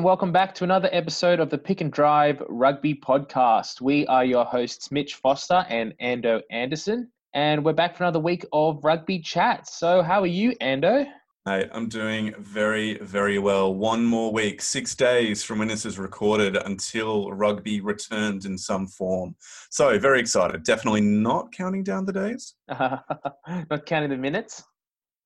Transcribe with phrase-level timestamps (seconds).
[0.00, 3.82] And welcome back to another episode of the Pick and Drive Rugby Podcast.
[3.82, 8.46] We are your hosts, Mitch Foster and Ando Anderson, and we're back for another week
[8.50, 9.68] of rugby chat.
[9.68, 11.04] So, how are you, Ando?
[11.44, 13.74] Hey, I'm doing very, very well.
[13.74, 18.86] One more week, six days from when this is recorded until rugby returns in some
[18.86, 19.36] form.
[19.68, 20.64] So, very excited.
[20.64, 22.54] Definitely not counting down the days.
[22.70, 24.64] not counting the minutes?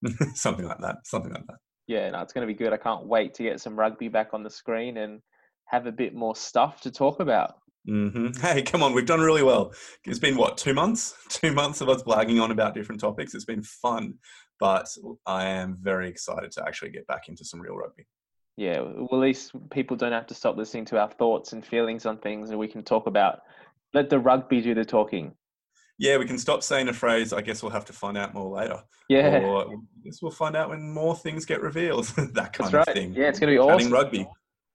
[0.34, 0.96] something like that.
[1.06, 2.72] Something like that yeah, no, it's going to be good.
[2.72, 5.20] I can't wait to get some rugby back on the screen and
[5.66, 7.56] have a bit more stuff to talk about.
[7.88, 8.40] Mm-hmm.
[8.40, 9.72] Hey, come on, we've done really well.
[10.04, 11.14] It's been what two months?
[11.28, 13.34] Two months of us blagging on about different topics.
[13.34, 14.14] It's been fun,
[14.58, 14.88] but
[15.26, 18.06] I am very excited to actually get back into some real rugby.
[18.56, 22.06] Yeah, well, at least people don't have to stop listening to our thoughts and feelings
[22.06, 23.40] on things, and we can talk about.
[23.92, 25.34] Let the rugby do the talking
[25.98, 27.32] yeah, we can stop saying a phrase.
[27.32, 28.82] I guess we'll have to find out more later.
[29.08, 29.40] Yeah.
[29.40, 32.06] Or I guess we'll find out when more things get revealed.
[32.16, 32.94] that kind That's of right.
[32.94, 33.14] thing.
[33.14, 33.92] Yeah, it's going to be awesome.
[33.92, 34.26] rugby.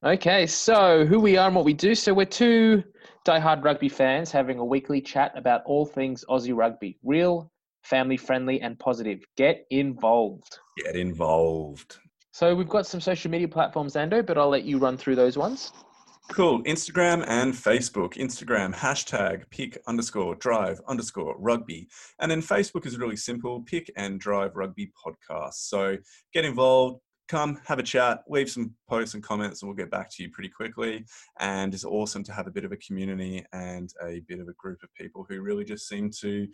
[0.06, 1.94] Okay, so who we are and what we do.
[1.94, 2.84] So we're two
[3.26, 6.98] die-hard rugby fans having a weekly chat about all things Aussie rugby.
[7.04, 7.52] Real,
[7.84, 9.20] family friendly, and positive.
[9.36, 10.58] Get involved.
[10.86, 11.98] Get involved.
[12.32, 15.38] So we've got some social media platforms, Ando, but I'll let you run through those
[15.38, 15.74] ones.
[16.32, 16.64] Cool.
[16.64, 18.14] Instagram and Facebook.
[18.14, 21.90] Instagram, hashtag pick underscore drive underscore rugby.
[22.20, 25.56] And then Facebook is really simple pick and drive rugby podcast.
[25.56, 25.98] So
[26.32, 30.12] get involved, come have a chat, leave some posts and comments, and we'll get back
[30.12, 31.04] to you pretty quickly.
[31.40, 34.54] And it's awesome to have a bit of a community and a bit of a
[34.54, 36.48] group of people who really just seem to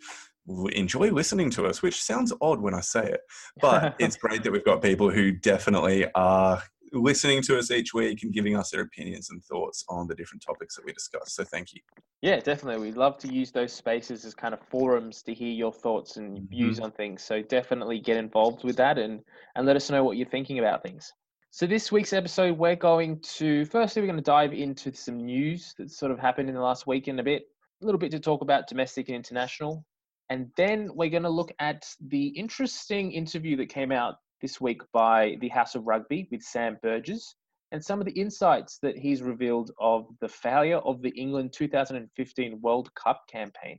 [0.72, 3.20] enjoy listening to us, which sounds odd when I say it,
[3.60, 6.62] but it's great that we've got people who definitely are
[7.02, 10.42] listening to us each week and giving us their opinions and thoughts on the different
[10.42, 11.34] topics that we discuss.
[11.34, 11.80] So thank you.
[12.22, 12.84] Yeah, definitely.
[12.84, 16.38] We'd love to use those spaces as kind of forums to hear your thoughts and
[16.38, 16.46] mm-hmm.
[16.46, 17.22] views on things.
[17.22, 19.20] So definitely get involved with that and
[19.54, 21.12] and let us know what you're thinking about things.
[21.50, 25.74] So this week's episode, we're going to firstly we're going to dive into some news
[25.78, 27.44] that sort of happened in the last week and a bit,
[27.82, 29.84] a little bit to talk about domestic and international.
[30.28, 34.82] And then we're going to look at the interesting interview that came out this week
[34.92, 37.36] by the House of Rugby with Sam Burgess
[37.72, 42.60] and some of the insights that he's revealed of the failure of the England 2015
[42.60, 43.78] World Cup campaign.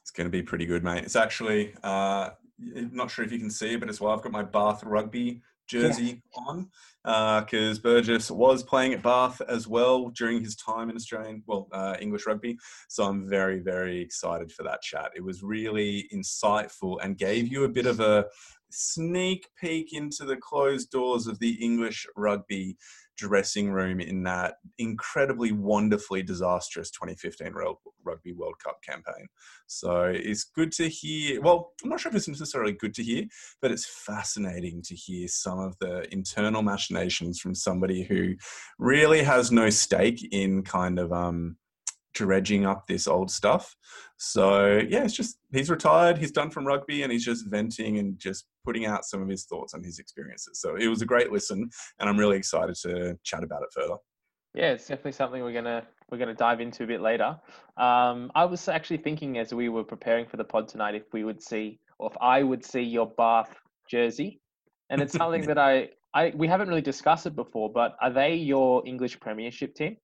[0.00, 1.04] It's going to be pretty good, mate.
[1.04, 4.42] It's actually, uh, not sure if you can see, but as well, I've got my
[4.42, 6.44] Bath Rugby jersey yes.
[6.46, 6.68] on
[7.04, 11.68] because uh, Burgess was playing at Bath as well during his time in Australian, well,
[11.72, 12.56] uh, English rugby.
[12.88, 15.10] So I'm very, very excited for that chat.
[15.14, 18.24] It was really insightful and gave you a bit of a
[18.70, 22.76] sneak peek into the closed doors of the English rugby
[23.16, 27.52] dressing room in that incredibly wonderfully disastrous 2015
[28.04, 29.26] Rugby World Cup campaign.
[29.66, 31.40] So it's good to hear.
[31.40, 33.24] Well, I'm not sure if it's necessarily good to hear,
[33.60, 38.34] but it's fascinating to hear some of the internal machinations from somebody who
[38.78, 41.56] really has no stake in kind of um,
[42.14, 43.76] dredging up this old stuff.
[44.16, 48.18] So yeah, it's just he's retired, he's done from rugby, and he's just venting and
[48.18, 50.60] just putting out some of his thoughts and his experiences.
[50.60, 53.96] So it was a great listen, and I'm really excited to chat about it further.
[54.54, 57.36] Yeah, it's definitely something we're gonna we're gonna dive into a bit later.
[57.76, 61.24] Um, I was actually thinking as we were preparing for the pod tonight if we
[61.24, 63.54] would see or if I would see your Bath
[63.90, 64.40] jersey,
[64.90, 67.72] and it's something that I I we haven't really discussed it before.
[67.72, 69.96] But are they your English Premiership team?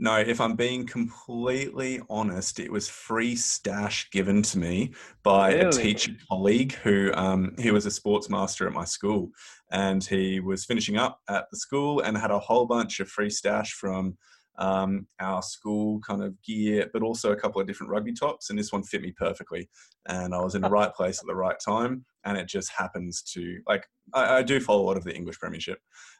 [0.00, 4.92] No, if I'm being completely honest, it was free stash given to me
[5.24, 5.66] by really?
[5.66, 9.30] a teacher colleague who um, he was a sports master at my school,
[9.72, 13.28] and he was finishing up at the school and had a whole bunch of free
[13.28, 14.16] stash from
[14.58, 18.50] um, our school kind of gear, but also a couple of different rugby tops.
[18.50, 19.68] And this one fit me perfectly.
[20.08, 22.04] And I was in the right place at the right time.
[22.28, 25.38] And it just happens to, like, I, I do follow a lot of the English
[25.38, 25.78] Premiership,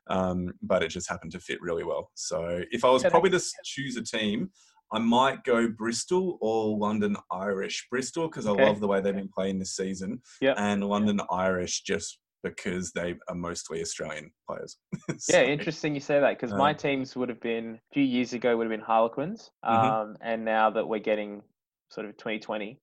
[0.08, 2.10] um, but it just happened to fit really well.
[2.14, 4.50] So if I was probably to choose a team,
[4.90, 7.86] I might go Bristol or London Irish.
[7.90, 8.62] Bristol because okay.
[8.62, 10.56] I love the way they've been playing this season, yep.
[10.58, 14.78] and London Irish just because they are mostly Australian players.
[15.18, 18.02] so, yeah, interesting you say that because um, my teams would have been a few
[18.02, 19.74] years ago would have been Harlequins, mm-hmm.
[19.74, 20.12] um, mm-hmm.
[20.22, 21.42] and now that we're getting
[21.90, 22.80] sort of 2020,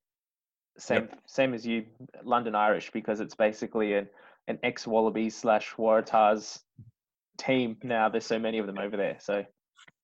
[0.77, 1.19] same yep.
[1.25, 1.85] same as you,
[2.23, 4.07] London Irish because it's basically an
[4.47, 6.59] an ex Wallabies slash Waratahs
[7.37, 8.09] team now.
[8.09, 9.45] There's so many of them over there, so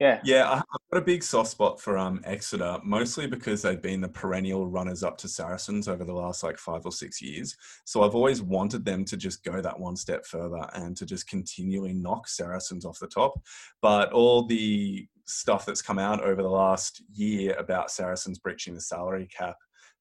[0.01, 0.19] yeah.
[0.23, 4.09] Yeah, I've got a big soft spot for um, Exeter, mostly because they've been the
[4.09, 7.55] perennial runners up to Saracens over the last like five or six years.
[7.85, 11.27] So I've always wanted them to just go that one step further and to just
[11.27, 13.39] continually knock Saracens off the top.
[13.83, 18.81] But all the stuff that's come out over the last year about Saracens breaching the
[18.81, 19.55] salary cap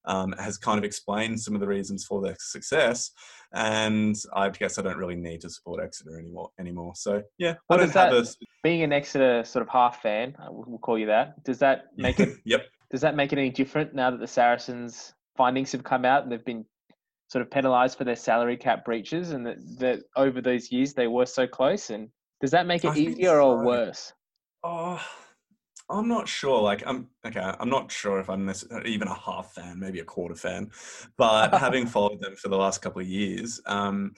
[0.05, 3.11] um, has kind of explained some of the reasons for their success.
[3.53, 6.49] And I guess I don't really need to support Exeter anymore.
[6.59, 6.93] Anymore.
[6.95, 8.45] So yeah, What I don't have that- a.
[8.63, 11.43] Being an Exeter sort of half fan, uh, we'll call you that.
[11.43, 12.37] Does that make it?
[12.45, 12.65] yep.
[12.91, 16.31] Does that make it any different now that the Saracens' findings have come out and
[16.31, 16.65] they've been
[17.29, 21.07] sort of penalised for their salary cap breaches, and that, that over those years they
[21.07, 21.89] were so close?
[21.89, 22.09] And
[22.41, 24.11] does that make it I easier or worse?
[24.63, 25.01] Oh,
[25.91, 26.61] I'm not sure.
[26.61, 27.39] Like, I'm okay.
[27.59, 30.71] I'm not sure if I'm necess- even a half fan, maybe a quarter fan,
[31.17, 34.13] but having followed them for the last couple of years, um,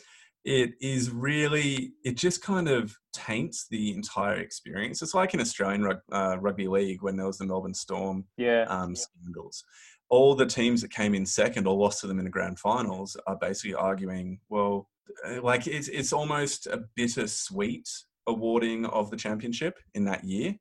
[0.45, 5.01] it is really it just kind of taints the entire experience.
[5.01, 8.65] It's like in Australian rug, uh, rugby league when there was the Melbourne Storm Yeah.
[8.67, 9.63] um, scandals.
[10.09, 13.17] All the teams that came in second or lost to them in the grand finals
[13.25, 14.89] are basically arguing, well,
[15.27, 17.89] uh, like it's it's almost a bittersweet
[18.27, 20.55] awarding of the championship in that year.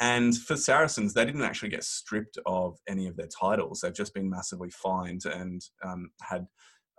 [0.00, 3.80] And for Saracens, they didn't actually get stripped of any of their titles.
[3.80, 6.46] They've just been massively fined and um, had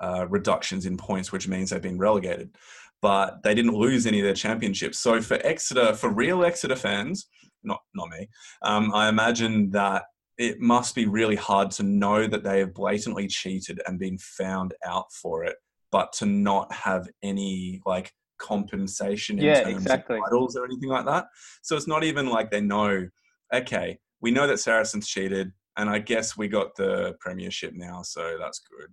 [0.01, 2.55] uh, reductions in points, which means they've been relegated.
[3.01, 4.99] But they didn't lose any of their championships.
[4.99, 7.27] So for Exeter, for real Exeter fans,
[7.63, 8.27] not not me,
[8.63, 10.03] um, I imagine that
[10.37, 14.73] it must be really hard to know that they have blatantly cheated and been found
[14.85, 15.55] out for it,
[15.91, 20.17] but to not have any like compensation in Yeah, terms exactly.
[20.17, 21.27] of titles or anything like that.
[21.61, 23.07] So it's not even like they know,
[23.53, 28.37] okay, we know that Saracens cheated, and I guess we got the premiership now, so
[28.39, 28.91] that's good.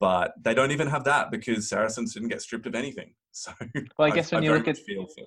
[0.00, 3.14] But they don't even have that because Saracens didn't get stripped of anything.
[3.36, 3.50] So
[3.98, 5.24] Well, I guess when you look at- feel for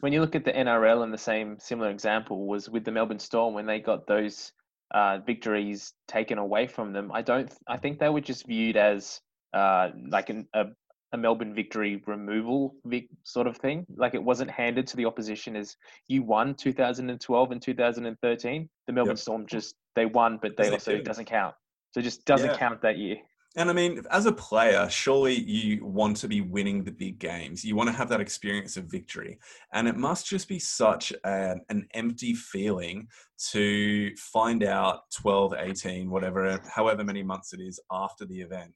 [0.00, 3.18] when you look at the NRL and the same similar example was with the Melbourne
[3.18, 4.52] Storm when they got those
[4.94, 7.10] uh, victories taken away from them.
[7.12, 7.52] I don't.
[7.66, 9.20] I think they were just viewed as
[9.54, 10.66] uh, like an, a
[11.12, 13.86] a Melbourne victory removal vic- sort of thing.
[13.96, 15.76] Like it wasn't handed to the opposition as
[16.08, 18.68] you won 2012 and 2013.
[18.86, 19.18] The Melbourne Yep.
[19.18, 21.54] Storm just they won, but they also it doesn't count.
[21.92, 22.58] So it just doesn't Yeah.
[22.58, 23.16] count that year.
[23.56, 27.64] And I mean, as a player, surely you want to be winning the big games.
[27.64, 29.38] You want to have that experience of victory.
[29.72, 33.08] And it must just be such an, an empty feeling
[33.50, 38.74] to find out 12, 18, whatever, however many months it is after the event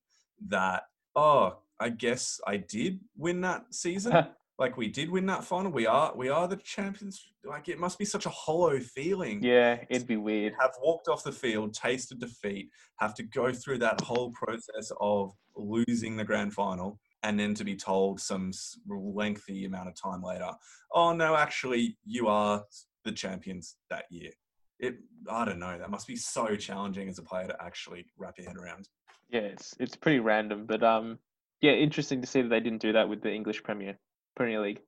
[0.48, 4.26] that, oh, I guess I did win that season.
[4.58, 5.72] like we did win that final.
[5.72, 7.32] We are we are the champions.
[7.44, 10.54] Like it must be such a hollow feeling yeah, it'd be weird.
[10.60, 12.68] have walked off the field, tasted defeat,
[13.00, 17.64] have to go through that whole process of losing the grand final, and then to
[17.64, 18.52] be told some
[18.88, 20.50] lengthy amount of time later,
[20.92, 22.62] oh no, actually, you are
[23.04, 24.30] the champions that year.
[24.78, 24.96] It,
[25.28, 25.76] I don't know.
[25.78, 28.88] That must be so challenging as a player to actually wrap your head around.
[29.28, 31.18] Yeah, it's it's pretty random, but um,
[31.62, 33.96] yeah, interesting to see that they didn't do that with the English Premier
[34.36, 34.80] Premier League.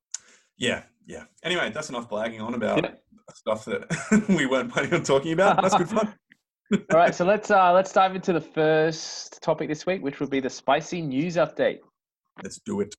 [0.58, 1.24] Yeah, yeah.
[1.42, 2.90] Anyway, that's enough blagging on about Yeah.
[3.34, 5.62] stuff that we weren't planning on talking about.
[5.62, 6.14] That's good fun.
[6.72, 10.28] All right, so let's uh let's dive into the first topic this week, which will
[10.28, 11.78] be the spicy news update.
[12.42, 12.94] Let's do it.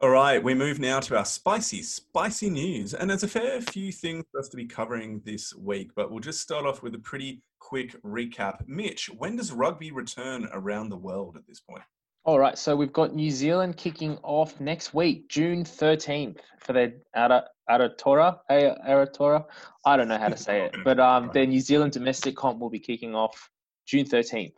[0.00, 2.92] All right, we move now to our spicy, spicy news.
[2.92, 6.18] And there's a fair few things for us to be covering this week, but we'll
[6.18, 8.66] just start off with a pretty quick recap.
[8.66, 11.84] Mitch, when does rugby return around the world at this point?
[12.24, 16.92] All right, so we've got New Zealand kicking off next week, June thirteenth, for their
[17.16, 19.44] Ara Aratora Aratora.
[19.84, 22.70] I don't know how to say it, but um, their New Zealand domestic comp will
[22.70, 23.50] be kicking off
[23.88, 24.54] June thirteenth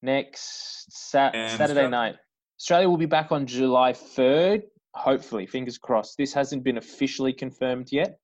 [0.00, 1.88] next Sat- Saturday Australia?
[1.88, 2.16] night.
[2.60, 4.62] Australia will be back on July third.
[4.94, 6.16] Hopefully, fingers crossed.
[6.18, 8.20] This hasn't been officially confirmed yet.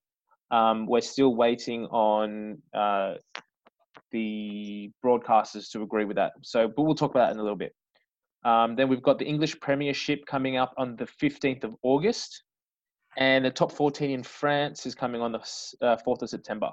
[0.53, 3.15] Um, we're still waiting on uh,
[4.13, 6.35] the broadcasters to agree with that.
[6.43, 7.75] So, but we'll talk about that in a little bit.
[8.45, 12.43] Um, then we've got the English Premiership coming up on the 15th of August.
[13.17, 15.39] And the top 14 in France is coming on the
[15.81, 16.71] uh, 4th of September.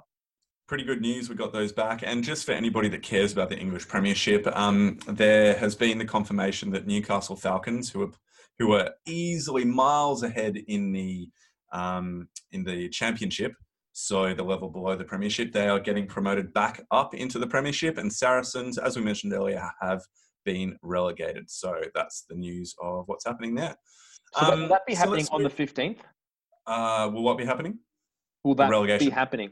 [0.68, 1.30] Pretty good news.
[1.30, 2.02] We got those back.
[2.04, 6.06] And just for anybody that cares about the English Premiership, um, there has been the
[6.06, 8.12] confirmation that Newcastle Falcons, who are
[8.60, 11.30] who are easily miles ahead in the
[11.74, 13.54] um, in the Championship,
[13.94, 17.98] so the level below the Premiership, they are getting promoted back up into the Premiership.
[17.98, 20.02] And Saracens, as we mentioned earlier, have
[20.46, 21.50] been relegated.
[21.50, 23.76] So that's the news of what's happening there.
[24.34, 26.00] So Um, will that be happening let's on the 15th?
[26.66, 27.80] Uh, will what be happening?
[28.44, 29.52] Will that be happening?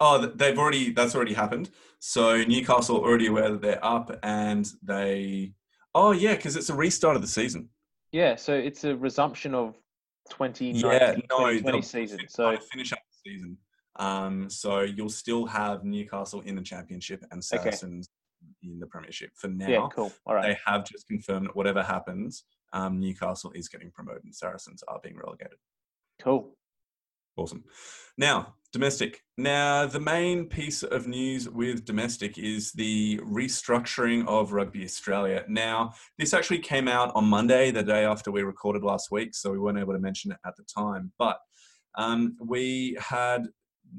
[0.00, 0.92] Oh, they've already.
[0.92, 1.70] That's already happened.
[1.98, 5.54] So Newcastle already aware that they're up, and they.
[5.94, 7.68] Oh yeah, because it's a restart of the season.
[8.12, 9.74] Yeah, so it's a resumption of
[10.30, 12.20] 2019 Yeah, no, 2020 season.
[12.28, 13.56] So finish up the season.
[13.96, 17.44] Um, so you'll still have Newcastle in the championship and.
[17.44, 18.08] Saracens
[18.72, 19.30] in the Premiership.
[19.34, 20.12] For now, yeah, cool.
[20.26, 20.48] All right.
[20.48, 25.00] they have just confirmed that whatever happens, um, Newcastle is getting promoted and Saracens are
[25.02, 25.58] being relegated.
[26.20, 26.54] Cool.
[27.36, 27.64] Awesome.
[28.16, 29.22] Now, domestic.
[29.36, 35.44] Now, the main piece of news with domestic is the restructuring of Rugby Australia.
[35.48, 39.52] Now, this actually came out on Monday, the day after we recorded last week, so
[39.52, 41.12] we weren't able to mention it at the time.
[41.16, 41.38] But
[41.96, 43.46] um, we had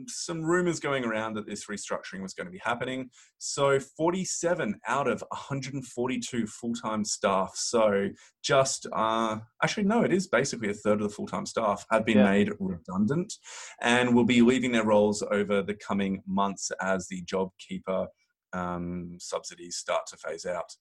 [0.08, 3.10] some rumors going around that this restructuring was going to be happening.
[3.38, 7.52] So 47 out of 142 full-time staff.
[7.56, 8.10] So
[8.44, 12.18] just uh, actually no, it is basically a third of the full-time staff have been
[12.18, 12.32] yeah.
[12.32, 13.34] made redundant,
[13.82, 18.08] and will be leaving their roles over the coming months as the JobKeeper
[18.54, 20.76] um, subsidies start to phase out.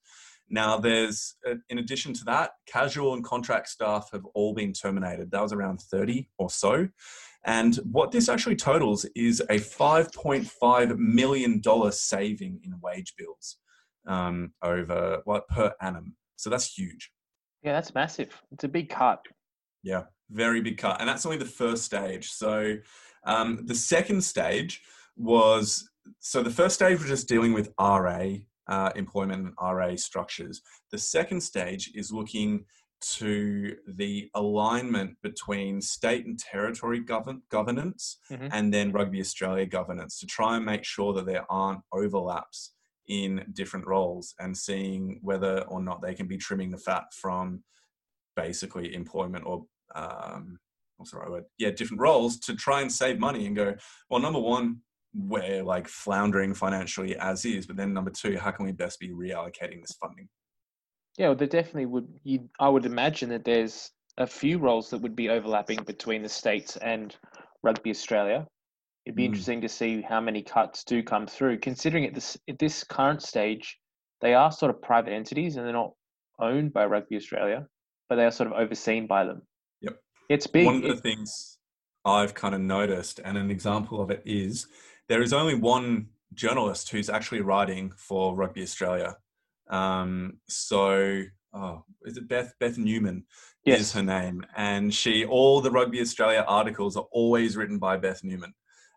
[0.51, 5.31] Now, there's, uh, in addition to that, casual and contract staff have all been terminated.
[5.31, 6.89] That was around 30 or so.
[7.49, 11.63] And what this actually totals is a $5.5 million
[11.93, 13.57] saving in wage bills
[14.07, 16.15] um, over what per annum.
[16.37, 17.11] So that's huge.
[17.63, 18.39] Yeah, that's massive.
[18.53, 19.25] It's a big cut.
[19.83, 21.01] Yeah, very big cut.
[21.01, 22.29] And that's only the first stage.
[22.33, 22.77] So
[23.25, 24.83] um, the second stage
[25.17, 25.89] was
[26.19, 28.27] so the first stage was just dealing with RA
[28.69, 30.61] uh, employment and RA structures.
[30.93, 32.67] The second stage is looking
[33.01, 38.49] to the alignment between state and territory govern- governance mm-hmm.
[38.53, 42.73] and then Rugby Australia governance to try and make sure that there aren't overlaps
[43.07, 47.63] in different roles and seeing whether or not they can be trimming the fat from
[48.37, 49.65] basically employment or
[49.95, 50.59] um,
[50.97, 51.45] what's the right word?
[51.59, 53.75] Yeah, different roles to try and save money and go,
[54.11, 54.81] well, number one,
[55.15, 59.11] we're like floundering financially as is, but then number two, how can we best be
[59.11, 60.29] reallocating this funding?
[61.19, 62.09] Yeah, well, there definitely would.
[62.23, 66.29] You, I would imagine that there's a few roles that would be overlapping between the
[66.29, 67.15] states and
[67.63, 68.47] Rugby Australia.
[69.05, 69.27] It'd be mm.
[69.27, 73.23] interesting to see how many cuts do come through, considering at this at this current
[73.23, 73.79] stage,
[74.21, 75.93] they are sort of private entities and they're not
[76.41, 77.67] owned by Rugby Australia,
[78.09, 79.43] but they are sort of overseen by them.
[79.81, 79.99] Yep,
[80.29, 80.67] it's big.
[80.67, 81.59] One of the things
[82.05, 84.69] I've kind of noticed, and an example of it is,
[85.09, 89.17] there is only one journalist who's actually writing for Rugby Australia
[89.71, 91.23] um, so,
[91.55, 93.25] oh, is it Beth Beth Newman?
[93.65, 93.81] Yes.
[93.81, 98.25] Is her name, and she all the Rugby Australia articles are always written by Beth
[98.25, 98.55] Newman,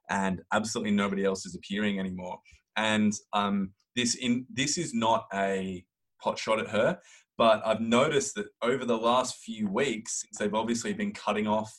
[0.10, 2.40] and absolutely nobody else is appearing anymore.
[2.78, 5.84] And um, this in this is not a
[6.24, 7.00] pot shot at her,
[7.38, 11.74] but I've noticed that over the last few weeks, since they've obviously been cutting off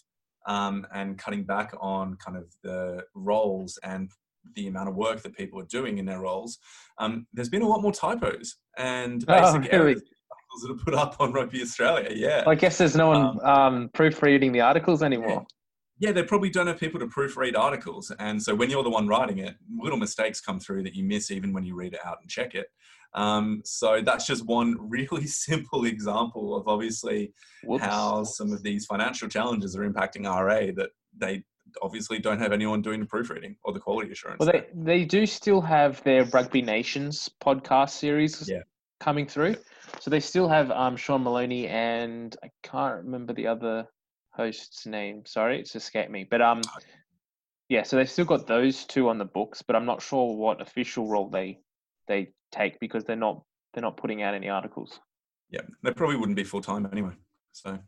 [0.47, 4.11] um, and cutting back on kind of the roles and
[4.55, 6.59] the amount of work that people are doing in their roles,
[6.99, 9.93] um, there's been a lot more typos and oh, basic oh, really?
[9.93, 10.03] errors
[10.63, 12.11] that are put up on Rugby Australia.
[12.15, 12.45] Yeah.
[12.47, 15.47] I guess there's no one um, um, proofreading the articles anymore.
[15.99, 16.09] Yeah.
[16.09, 18.13] yeah, they probably don't have people to proofread articles.
[18.19, 21.31] And so when you're the one writing it, little mistakes come through that you miss
[21.31, 22.67] even when you read it out and check it.
[23.15, 27.33] Um, so that's just one really simple example of obviously
[27.65, 27.85] Whoops.
[27.85, 31.45] how some of these financial challenges are impacting RA that they
[31.81, 34.41] obviously don't have anyone doing the proofreading or the quality assurance.
[34.41, 38.63] Well, they, they do still have their Rugby Nations podcast series yeah.
[39.01, 39.57] coming through.
[40.01, 43.87] So they still have um, Sean Maloney and I can't remember the other
[44.31, 45.25] host's name.
[45.27, 46.27] Sorry, it's escaped me.
[46.29, 46.63] But um,
[47.69, 50.61] yeah, so they've still got those two on the books, but I'm not sure what
[50.61, 51.59] official role they
[52.09, 55.01] they take because they're not they're not putting out any articles.
[55.51, 57.13] Yeah, they probably wouldn't be full time anyway.
[57.53, 57.79] So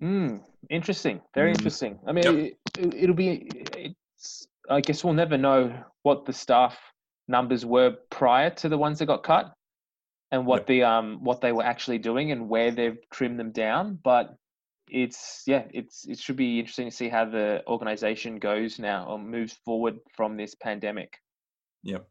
[0.00, 0.40] Mm,
[0.70, 1.20] interesting.
[1.34, 1.56] Very mm.
[1.56, 1.98] interesting.
[2.06, 2.54] I mean, yep.
[2.78, 3.48] it, will be.
[3.76, 4.46] It's.
[4.70, 6.78] I guess we'll never know what the staff
[7.26, 9.52] numbers were prior to the ones that got cut,
[10.30, 10.66] and what yep.
[10.66, 13.98] the um what they were actually doing and where they've trimmed them down.
[14.02, 14.34] But
[14.90, 19.18] it's yeah, it's it should be interesting to see how the organization goes now or
[19.18, 21.12] moves forward from this pandemic.
[21.82, 22.06] Yep.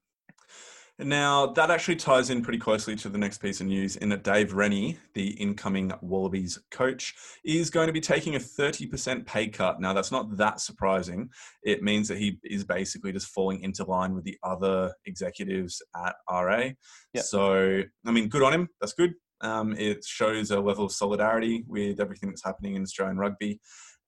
[1.00, 4.24] Now, that actually ties in pretty closely to the next piece of news in that
[4.24, 7.14] Dave Rennie, the incoming Wallabies coach,
[7.46, 9.80] is going to be taking a 30% pay cut.
[9.80, 11.30] Now, that's not that surprising.
[11.62, 16.16] It means that he is basically just falling into line with the other executives at
[16.32, 16.70] RA.
[17.14, 17.24] Yep.
[17.24, 18.68] So, I mean, good on him.
[18.82, 19.14] That's good.
[19.42, 23.62] Um, it shows a level of solidarity with everything that's happening in Australian rugby.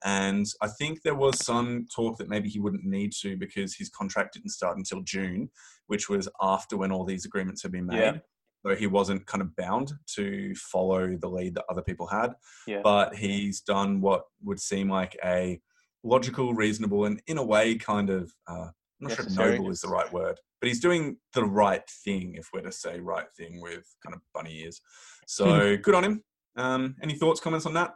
[0.04, 3.90] And I think there was some talk that maybe he wouldn't need to because his
[3.90, 5.50] contract didn't start until June,
[5.88, 8.00] which was after when all these agreements had been made.
[8.00, 8.18] Yeah.
[8.66, 12.34] So he wasn't kind of bound to follow the lead that other people had.
[12.68, 12.82] Yeah.
[12.84, 15.60] But he's done what would seem like a
[16.04, 18.68] logical, reasonable, and in a way kind of, uh,
[19.02, 22.36] I'm not sure if noble is the right word, but he's doing the right thing,
[22.36, 24.82] if we're to say right thing with kind of bunny ears.
[25.26, 26.24] So good on him.
[26.58, 27.96] Um, any thoughts, comments on that?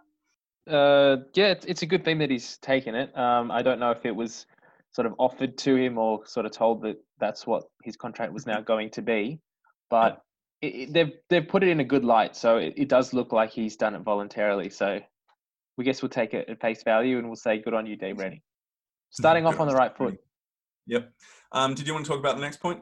[0.70, 3.16] Uh, yeah, it's, it's a good thing that he's taken it.
[3.18, 4.46] Um, I don't know if it was
[4.92, 8.46] sort of offered to him or sort of told that that's what his contract was
[8.46, 9.40] now going to be,
[9.90, 10.22] but
[10.62, 13.34] it, it, they've they've put it in a good light, so it, it does look
[13.34, 14.70] like he's done it voluntarily.
[14.70, 15.00] So
[15.78, 18.18] we guess we'll take it at face value and we'll say good on you, Dave
[18.18, 18.42] Rennie.
[19.14, 20.18] starting off on the right foot.
[20.88, 21.12] Yep.
[21.52, 22.82] Um, did you want to talk about the next point?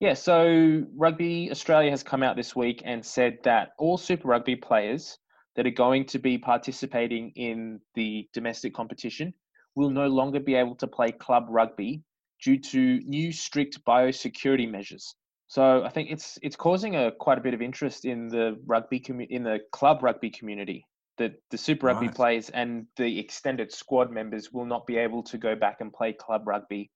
[0.00, 4.56] Yeah, so Rugby Australia has come out this week and said that all Super Rugby
[4.56, 5.18] players
[5.56, 9.32] that are going to be participating in the domestic competition
[9.74, 12.02] will no longer be able to play club rugby
[12.42, 15.14] due to new strict biosecurity measures.
[15.46, 19.00] So I think it's it's causing a quite a bit of interest in the rugby
[19.00, 20.86] commu- in the club rugby community
[21.18, 25.38] that the Super Rugby players and the extended squad members will not be able to
[25.38, 26.90] go back and play club rugby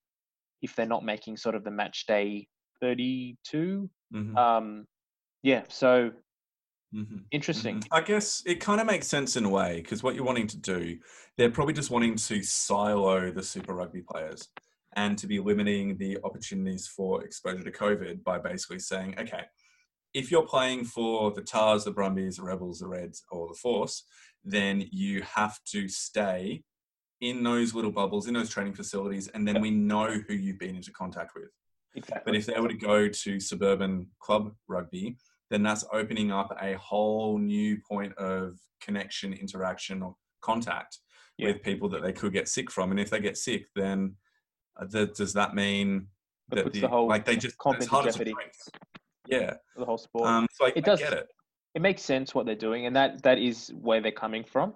[0.60, 2.48] if they're not making sort of the match day
[2.80, 4.86] 32 Mhm, um
[5.42, 6.10] yeah so
[6.94, 7.24] mhm.
[7.30, 7.88] interesting Mhm.
[7.92, 10.58] I guess it kind of makes sense in a way because what you're wanting to
[10.58, 10.98] do,
[11.36, 14.48] they're probably just wanting to silo the Super Rugby players
[14.94, 19.44] and to be limiting the opportunities for exposure to COVID by basically saying, okay,
[20.14, 24.04] if you're playing for the Tahs, the Brumbies, the Rebels, the Reds, or the Force,
[24.44, 26.62] then you have to stay
[27.20, 30.76] in those little bubbles, in those training facilities, and then we know who you've been
[30.76, 31.50] into contact with.
[31.94, 35.16] exactly But if they were to go to suburban club rugby,
[35.50, 40.98] then that's opening up a whole new point of connection, interaction, or contact
[41.36, 41.48] Yeah.
[41.48, 42.90] with people that they could get sick from.
[42.90, 44.16] And if they get sick, then
[44.80, 46.08] uh, th- does that mean
[46.52, 48.30] It that the, the whole like they just it's harder jeopardy.
[48.30, 48.52] to break?
[49.26, 49.54] Yeah.
[49.76, 51.26] the whole sport Um, so I, It does- get it.
[51.74, 54.74] it makes sense what they're doing and that that is where they're coming from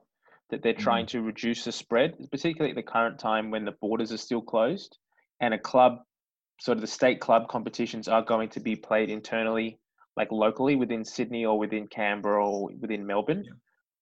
[0.50, 4.12] that they're trying to reduce the spread particularly at the current time when the borders
[4.12, 4.98] are still closed
[5.40, 6.00] and a club
[6.60, 9.78] sort of the state club competitions are going to be played internally
[10.16, 13.52] like locally within sydney or within canberra or within melbourne Yeah.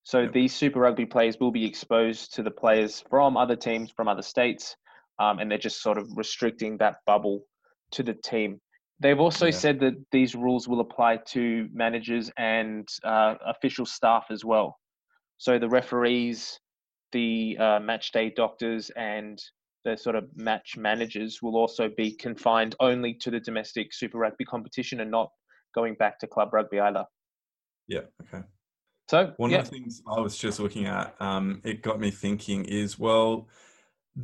[0.02, 0.32] so Yep.
[0.32, 4.22] these super rugby players will be exposed to the players from other teams from other
[4.22, 4.76] states
[5.18, 7.44] um, and they're just sort of restricting that bubble
[7.92, 8.60] to the team
[9.00, 9.52] They've also Yeah.
[9.52, 14.78] said that these rules will apply to managers and uh, official staff as well.
[15.38, 16.60] So the referees,
[17.12, 19.42] the uh, match day doctors, and
[19.84, 24.44] the sort of match managers will also be confined only to the domestic Super Rugby
[24.44, 25.30] competition and not
[25.74, 27.04] going back to club rugby either.
[27.88, 28.00] Yeah.
[28.22, 28.44] Okay.
[29.08, 32.10] So One yeah, of the things I was just looking at, um, it got me
[32.12, 33.48] thinking is, well,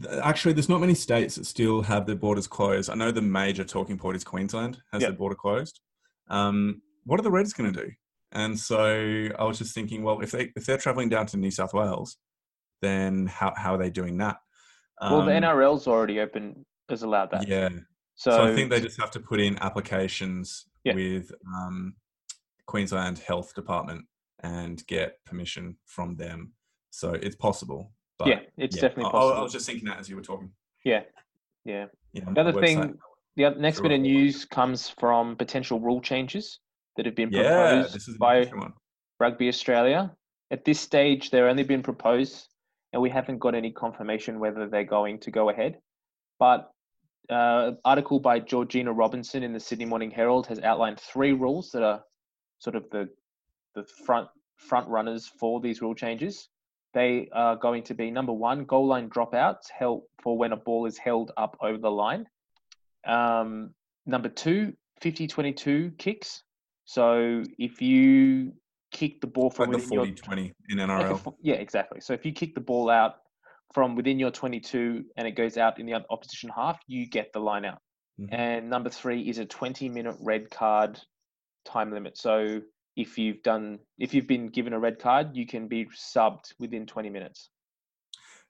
[0.00, 2.88] th- actually, there's not many states that still have their borders closed.
[2.88, 5.08] I know the major talking point is Queensland has Yeah.
[5.08, 5.80] their border closed.
[6.28, 7.90] Um, what are the Reds going to do?
[8.32, 11.50] And so I was just thinking, well, if they if they're traveling down to New
[11.50, 12.16] South Wales,
[12.82, 14.36] then how how are they doing that?
[15.00, 17.48] well the Um, NRL's already open has allowed that.
[17.48, 17.70] Yeah.
[18.16, 20.94] So, So, I think they just have to put in applications Yeah.
[20.94, 21.94] with um,
[22.66, 24.06] Queensland Health Department
[24.42, 26.52] and get permission from them.
[26.90, 27.92] So it's possible.
[28.18, 29.38] But yeah, it's yeah, definitely I- I, possible.
[29.38, 30.50] I was just thinking that as you were talking.
[30.84, 31.02] yeah,
[31.64, 31.86] yeah.
[32.12, 32.98] Yeah, The other thing,
[33.36, 36.60] the other, next bit of news comes from potential rule changes
[36.96, 38.50] that have been proposed this is by.
[39.20, 40.14] Rugby Australia.
[40.50, 42.48] At this stage, they're only been proposed,
[42.94, 45.78] and we haven't got any confirmation whether they're going to go ahead.
[46.38, 46.70] But
[47.30, 51.82] uh, article by Georgina Robinson in the Sydney Morning Herald has outlined three rules that
[51.82, 52.02] are
[52.58, 53.08] sort of the
[53.74, 56.48] the front front runners for these rule changes.
[56.94, 60.86] They are going to be number one, goal line dropouts held for when a ball
[60.86, 62.26] is held up over the line.
[63.06, 63.74] Um,
[64.06, 66.42] number two, 50-22 kicks.
[66.86, 68.52] So if you
[68.92, 71.34] kick the ball from Like the within your 40 20 in like a NRL.
[71.42, 72.00] yeah, exactly.
[72.00, 73.16] So if you kick the ball out
[73.74, 77.32] from within your 22 and it goes out in the oth- opposition half, you get
[77.32, 77.80] the line out.
[78.20, 78.28] Mhm.
[78.32, 81.00] And number three is a 20 minute red card
[81.64, 82.16] time limit.
[82.16, 82.62] So
[82.96, 86.86] if you've done, if you've been given a red card, you can be subbed within
[86.86, 87.50] 20 minutes.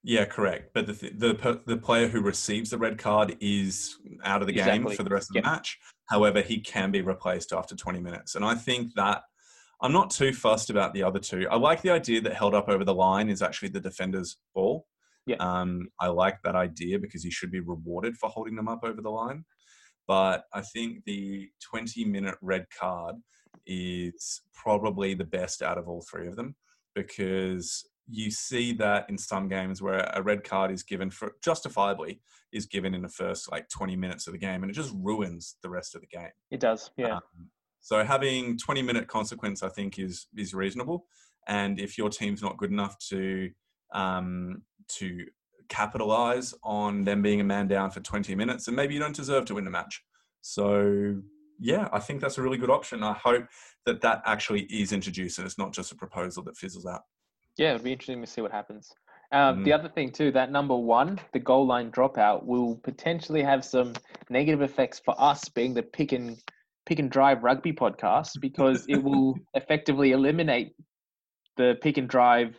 [0.05, 0.71] Yeah, correct.
[0.73, 4.53] But the th- the the player who receives the red card is out of the
[4.53, 5.79] game for the rest of the match.
[6.09, 9.23] However, he can be replaced after 20 minutes, and I think that
[9.81, 11.49] I'm not too fussed about the other two.
[11.51, 14.87] I like the idea that held up over the line is actually the defender's ball.
[15.27, 15.37] Yeah.
[15.41, 19.01] Um, I like that idea because he should be rewarded for holding them up over
[19.01, 19.45] the line.
[20.07, 23.17] But I think the 20 minute red card
[23.67, 26.55] is probably the best out of all three of them
[26.95, 32.21] because you see that in some games where a red card is given for justifiably
[32.53, 35.57] is given in the first like 20 minutes of the game and it just ruins
[35.63, 36.31] the rest of the game.
[36.53, 36.91] It does.
[36.97, 37.17] Yeah.
[37.17, 41.07] Um, so having 20 minute consequence, I think, is is reasonable.
[41.49, 43.51] And if your team's not good enough to
[43.93, 45.27] um, to
[45.69, 49.45] capitalize on them being a man down for 20 minutes, and maybe you don't deserve
[49.47, 50.03] to win the match.
[50.43, 51.17] So
[51.59, 53.03] yeah, I think that's a really good option.
[53.03, 53.47] I hope
[53.87, 57.03] that that actually is introduced and it's not just a proposal that fizzles out.
[57.57, 58.93] Yeah, it'd be interesting to see what happens.
[59.33, 59.79] Um, The Mm.
[59.79, 63.95] other thing too, that number one, the goal line dropout, will potentially have some
[64.31, 66.37] negative effects for us being the pick and
[66.85, 70.77] pick and drive rugby podcast because it will effectively eliminate
[71.57, 72.57] the pick and drive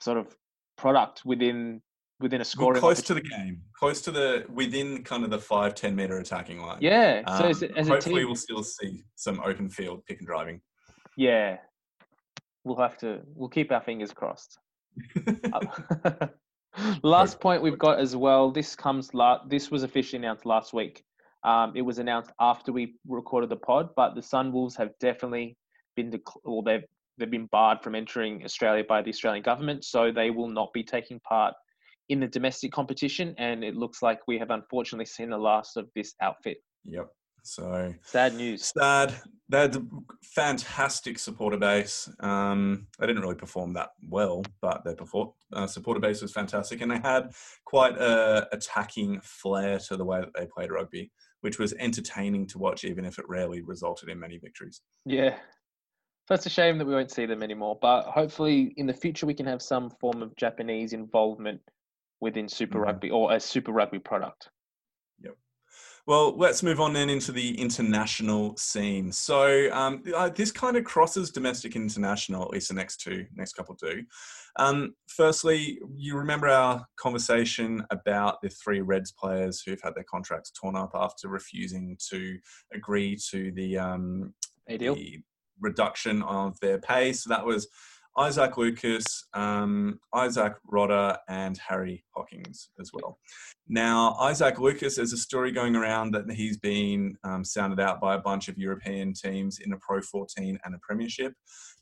[0.00, 0.34] sort of
[0.78, 1.82] product within
[2.20, 2.80] within a scoring.
[2.80, 6.58] close to the game, close to the within kind of the five ten meter attacking
[6.60, 6.78] line.
[6.80, 7.22] Yeah.
[7.36, 10.18] So Um, as, a- as a hopefully, team, we'll still see some open field pick
[10.18, 10.60] and driving.
[11.16, 11.58] yeah,
[12.64, 13.20] we'll have to.
[13.34, 14.58] We'll keep our fingers crossed.
[15.52, 16.26] Uh,
[17.02, 18.50] last Hope- point we've got as well.
[18.50, 19.14] This comes.
[19.14, 21.04] La- this was officially announced last week.
[21.44, 25.56] Um, it was announced after we recorded the pod, but the Sunwolves have definitely
[25.94, 26.82] been, dec- well, they've
[27.18, 30.82] they've been barred from entering Australia by the Australian government, so they will not be
[30.82, 31.54] taking part
[32.08, 33.34] in the domestic competition.
[33.38, 36.58] And it looks like we have unfortunately seen the last of this outfit.
[36.84, 37.08] Yep.
[37.44, 38.72] So Sad news.
[38.78, 39.14] sad.
[39.48, 39.82] They had a
[40.22, 42.10] fantastic supporter base.
[42.20, 46.82] Um, they didn't really perform that well, but their perfor- uh, supporter base was fantastic,
[46.82, 47.30] and they had
[47.64, 52.58] quite a attacking flair to the way that they played rugby, which was entertaining to
[52.58, 54.82] watch, even if it rarely resulted in many victories.
[55.06, 55.36] Yeah.
[56.28, 57.78] So it's a shame that we won't see them anymore.
[57.80, 61.58] But hopefully in the future we can have some form of Japanese involvement
[62.20, 62.82] within Super Mhm.
[62.82, 64.50] Rugby or a Super Rugby product.
[65.20, 65.38] Yep.
[66.04, 69.10] Well, let's move on then into the international scene.
[69.10, 73.24] So um, uh, this kind of crosses domestic and international, at least the next two,
[73.34, 74.04] next couple do.
[74.56, 80.50] Um, firstly, you remember our conversation about the three Reds players who've had their contracts
[80.50, 82.38] torn up after refusing to
[82.74, 84.34] agree to the, um,
[84.66, 84.94] A deal?
[84.94, 85.22] the
[85.60, 87.12] reduction of their pay.
[87.12, 87.68] So that was
[88.18, 93.18] Isaac Lucas, um, Isaac Rodda, and Harry Hawkins as well.
[93.68, 98.16] Now, Isaac Lucas, there's a story going around that he's been um, sounded out by
[98.16, 101.32] a bunch of European teams in a Pro 14 and a Premiership,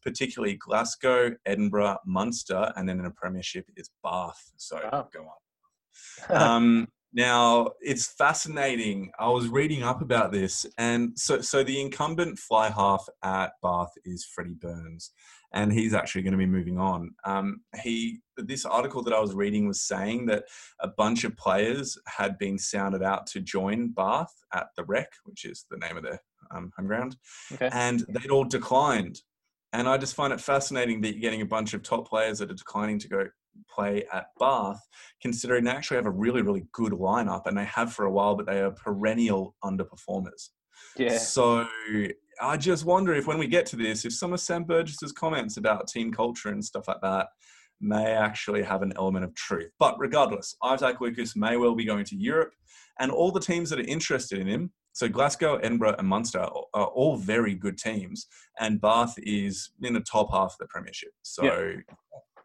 [0.02, 4.52] particularly Glasgow, Edinburgh, Munster, and then in a Premiership is Bath.
[4.56, 5.08] So Wow.
[5.12, 5.26] go
[6.30, 6.42] on.
[6.42, 9.10] um, now it's fascinating.
[9.18, 13.92] I was reading up about this, and so so the incumbent fly half at Bath
[14.04, 15.12] is Freddie Burns,
[15.54, 17.14] and he's actually going to be moving on.
[17.24, 20.44] Um, he this article that I was reading was saying that
[20.80, 25.46] a bunch of players had been sounded out to join Bath at the Rec, which
[25.46, 26.20] is the name of their
[26.54, 27.16] um, home ground,
[27.54, 27.70] okay.
[27.72, 29.22] and they'd all declined.
[29.72, 32.50] And I just find it fascinating that you're getting a bunch of top players that
[32.50, 33.26] are declining to go
[33.72, 34.80] play at Bath,
[35.20, 38.34] considering they actually have a really, really good lineup and they have for a while,
[38.34, 40.50] but they are perennial underperformers.
[40.96, 41.18] Yeah.
[41.18, 41.66] So
[42.40, 45.56] I just wonder if when we get to this, if some of Sam Burgess's comments
[45.56, 47.28] about team culture and stuff like that
[47.80, 49.70] may actually have an element of truth.
[49.78, 52.52] But regardless, Isaac Lucas may well be going to Europe,
[52.98, 54.72] and all the teams that are interested in him.
[54.92, 58.26] So Glasgow, Edinburgh, and Munster are are all very good teams,
[58.60, 61.10] and Bath is in the top half of the Premiership.
[61.22, 61.44] So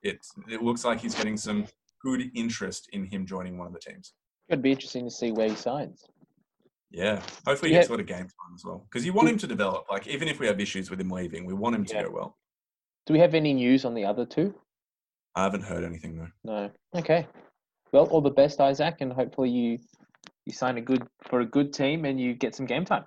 [0.03, 1.65] it it looks like he's getting some
[2.03, 4.13] good interest in him joining one of the teams.
[4.49, 6.03] It'd be interesting to see where he signs.
[6.89, 7.81] Yeah, hopefully he Yeah.
[7.81, 9.85] gets a lot of game time as well because you want him to develop.
[9.89, 12.03] Like even if we have issues with him leaving, we want him to Yeah.
[12.03, 12.37] go well.
[13.05, 14.53] Do we have any news on the other two?
[15.35, 16.31] I haven't heard anything though.
[16.43, 16.71] No.
[16.95, 17.27] Okay.
[17.93, 19.79] Well, all the best, Isaac, and hopefully you
[20.45, 23.05] you sign a good for a good team and you get some game time.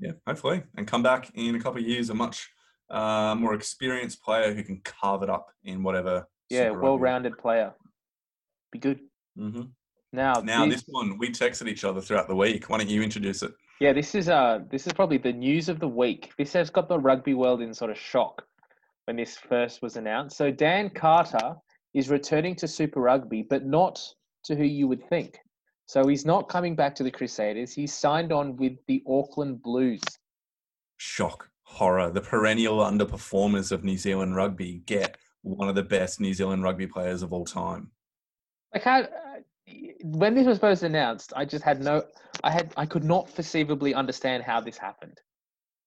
[0.00, 2.50] Yeah, hopefully, and come back in a couple of years a much
[2.90, 6.26] uh, more experienced player who can carve it up in whatever.
[6.50, 7.74] Yeah, well-rounded player.
[8.72, 9.00] Be good.
[9.38, 9.70] Mhm.
[10.12, 12.70] Now, Now this, this one, we texted each other throughout the week.
[12.70, 13.52] Why don't you introduce it?
[13.80, 16.32] yeah, this is uh this is probably the news of the week.
[16.38, 18.42] This has got the rugby world in sort of shock
[19.04, 20.36] when this first was announced.
[20.36, 21.56] So Dan Carter
[21.94, 24.00] is returning to Super Rugby, but not
[24.44, 25.38] to who you would think.
[25.86, 27.72] So he's not coming back to the Crusaders.
[27.72, 30.02] He's signed on with the Auckland Blues.
[30.98, 32.10] Shock, horror.
[32.10, 36.86] The perennial underperformers of New Zealand rugby get one of the best New Zealand rugby
[36.86, 37.90] players of all time.
[38.74, 39.06] Like how, uh,
[40.02, 42.02] when this was first announced, I just had no,
[42.42, 45.20] I had, I could not perceivably understand how this happened.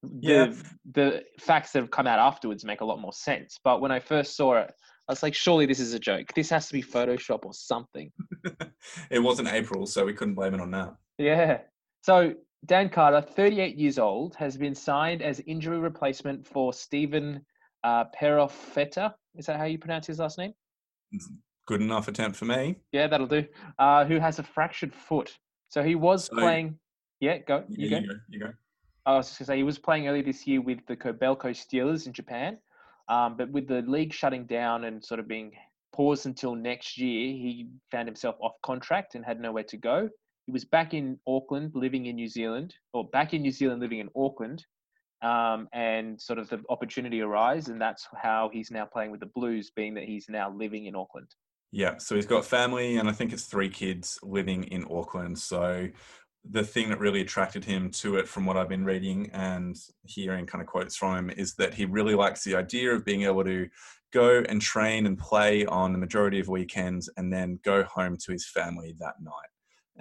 [0.03, 0.53] The, Yeah.
[0.93, 3.59] the facts that have come out afterwards make a lot more sense.
[3.63, 4.71] But when I first saw it,
[5.07, 6.27] I was like, surely this is a joke.
[6.35, 8.11] This has to be Photoshop or something.
[9.11, 10.95] it wasn't April, so we couldn't blame it on that.
[11.17, 11.61] Yeah.
[12.03, 12.33] So
[12.65, 17.43] Dan Carter, 38 years old, has been signed as injury replacement for Stephen
[17.83, 19.13] uh, Perofeta.
[19.35, 20.53] Is that how you pronounce his last name?
[21.67, 22.75] Good enough attempt for me.
[22.91, 23.45] Yeah, that'll do.
[23.79, 25.35] Uh, who has a fractured foot.
[25.69, 26.77] So he was So- playing.
[27.19, 27.63] Yeah, go.
[27.69, 28.03] You Yeah, go.
[28.03, 28.13] you go.
[28.29, 28.53] You go.
[29.05, 31.49] I was just going to say he was playing earlier this year with the Kobelco
[31.51, 32.59] Steelers in Japan,
[33.09, 35.51] um, but with the league shutting down and sort of being
[35.91, 40.07] paused until next year, he found himself off contract and had nowhere to go.
[40.51, 43.99] He was back in Auckland, living in New Zealand, or back in New Zealand, living
[43.99, 44.65] in Auckland,
[45.21, 49.27] um, and sort of the opportunity arose, and that's how he's now playing with the
[49.27, 51.29] Blues, being that he's now living in Auckland.
[51.71, 55.39] Yeah, so he's got family, and I think it's three kids living in Auckland.
[55.39, 55.87] So
[56.43, 60.45] the thing that really attracted him to it, from what I've been reading and hearing
[60.45, 63.45] kind of quotes from him, is that he really likes the idea of being able
[63.45, 63.69] to
[64.11, 68.33] go and train and play on the majority of weekends and then go home to
[68.33, 69.50] his family that night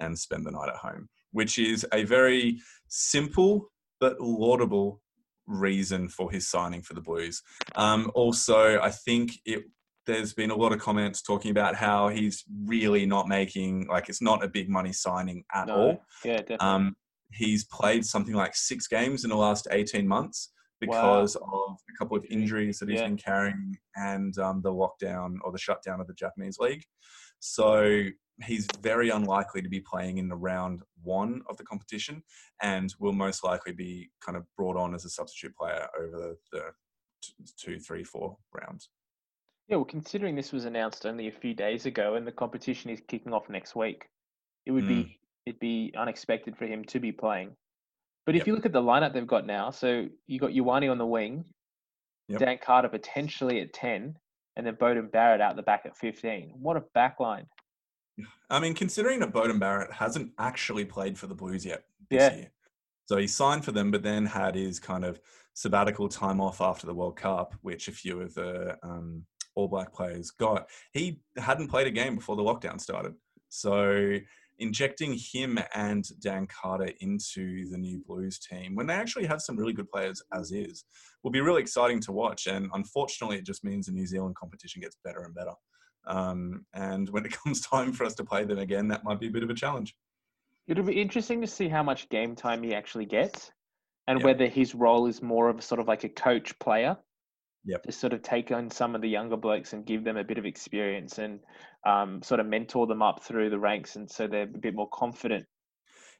[0.01, 2.59] and spend the night at home, which is a very
[2.89, 5.01] simple but laudable
[5.47, 7.41] reason for his signing for the Blues.
[7.75, 9.63] Um, also, I think it
[10.07, 14.21] there's been a lot of comments talking about how he's really not making like it's
[14.21, 16.03] not a big money signing at No, all.
[16.25, 16.57] Yeah, definitely.
[16.67, 16.95] Um,
[17.31, 22.17] he's played something like six games in the last 18 months because of a couple
[22.17, 23.07] of injuries that he's Yeah.
[23.07, 26.83] been carrying and um, the lockdown or the shutdown of the Japanese league.
[27.41, 28.03] So
[28.43, 32.23] he's very unlikely to be playing in the round one of the competition
[32.61, 36.37] and will most likely be kind of brought on as a substitute player over the,
[36.51, 36.61] the
[37.59, 38.89] two, three, four rounds.
[39.67, 43.01] Yeah, well, considering this was announced only a few days ago and the competition is
[43.07, 44.07] kicking off next week,
[44.65, 44.87] it would Mm.
[45.05, 47.55] be it'd be unexpected for him to be playing.
[48.27, 48.47] But if Yep.
[48.47, 51.45] you look at the lineup they've got now, so you got Ioane on the wing,
[52.27, 52.39] Yep.
[52.39, 54.19] Dan Carter potentially at ten,
[54.55, 56.51] and then Beauden Barrett out the back at fifteen.
[56.55, 57.45] What a backline!
[58.49, 62.35] I mean, considering that Beauden Barrett hasn't actually played for the Blues yet this Yeah.
[62.35, 62.51] year.
[63.05, 65.19] So he signed for them, but then had his kind of
[65.53, 69.93] sabbatical time off after the World Cup, which a few of the um, All Black
[69.93, 70.69] players got.
[70.93, 73.15] He hadn't played a game before the lockdown started.
[73.49, 74.17] So
[74.61, 79.57] injecting him and Dan Carter into the new Blues team, when they actually have some
[79.57, 80.85] really good players as is,
[81.23, 82.47] will be really exciting to watch.
[82.47, 85.53] And unfortunately, it just means the New Zealand competition gets better and better.
[86.07, 89.27] Um, and when it comes time for us to play them again, that might be
[89.27, 89.95] a bit of a challenge.
[90.67, 93.51] It'll be interesting to see how much game time he actually gets,
[94.07, 94.25] and Yep.
[94.25, 96.97] whether his role is more of a sort of like a coach player.
[97.65, 97.83] Yep.
[97.83, 100.39] To sort of take on some of the younger blokes and give them a bit
[100.39, 101.39] of experience and
[101.85, 104.89] um, sort of mentor them up through the ranks, and so they're a bit more
[104.89, 105.45] confident.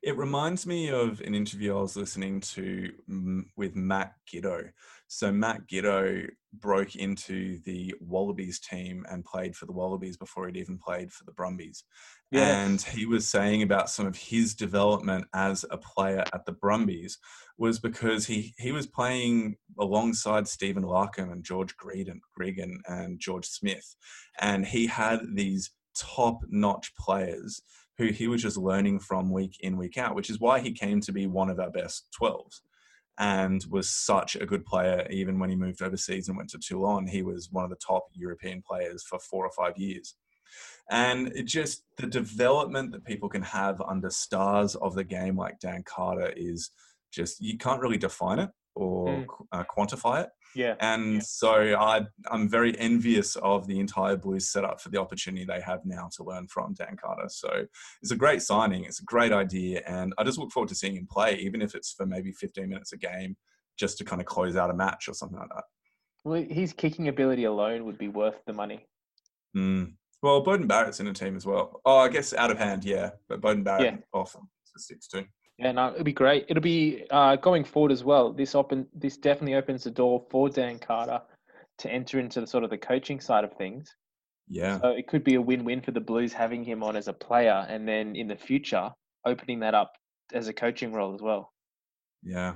[0.03, 4.69] It reminds me of an interview I was listening to mm, with Matt Giteau.
[5.13, 10.55] So Matt Giteau broke into the Wallabies team and played for the Wallabies before he'd
[10.55, 11.83] even played for the Brumbies.
[12.31, 17.17] And he was saying about some of his development as a player at the Brumbies
[17.57, 23.47] was because he, he was playing alongside Stephen Larkham and George Greedon, Gregan and George
[23.47, 23.97] Smith.
[24.39, 27.61] And he had these top notch players
[27.97, 31.01] who he was just learning from week in, week out, which is why he came
[31.01, 32.61] to be one of our best 12s
[33.17, 35.07] and was such a good player.
[35.09, 38.07] Even when he moved overseas and went to Toulon, he was one of the top
[38.13, 40.15] European players for four or five years.
[40.89, 45.59] And it just the development that people can have under stars of the game like
[45.59, 46.71] Dan Carter is
[47.11, 49.25] just you can't really define it or Mm.
[49.51, 50.29] uh, quantify it.
[50.55, 50.75] Yeah.
[50.79, 51.19] And Yeah.
[51.21, 55.85] so I, I'm very envious of the entire Blues setup for the opportunity they have
[55.85, 57.29] now to learn from Dan Carter.
[57.29, 57.65] So
[58.01, 58.83] it's a great signing.
[58.85, 59.81] It's a great idea.
[59.87, 62.67] And I just look forward to seeing him play, even if it's for maybe 15
[62.67, 63.37] minutes a game,
[63.77, 65.63] just to kind of close out a match or something like that.
[66.23, 68.85] Well, his kicking ability alone would be worth the money.
[69.57, 69.93] Mm.
[70.21, 71.81] Well, Beauden Barrett's in the team as well.
[71.83, 73.11] Oh, I guess out of hand, yeah.
[73.27, 73.97] But Beauden Barrett Yeah.
[74.13, 74.41] off for
[74.77, 75.25] six too.
[75.57, 76.45] Yeah, no, it'll be great.
[76.49, 78.33] It'll be uh, going forward as well.
[78.33, 81.21] This open, this definitely opens the door for Dan Carter
[81.79, 83.95] to enter into the sort of the coaching side of things.
[84.47, 84.79] Yeah.
[84.81, 87.65] So it could be a win-win for the Blues having him on as a player,
[87.69, 88.91] and then in the future
[89.25, 89.93] opening that up
[90.33, 91.53] as a coaching role as well.
[92.23, 92.55] Yeah.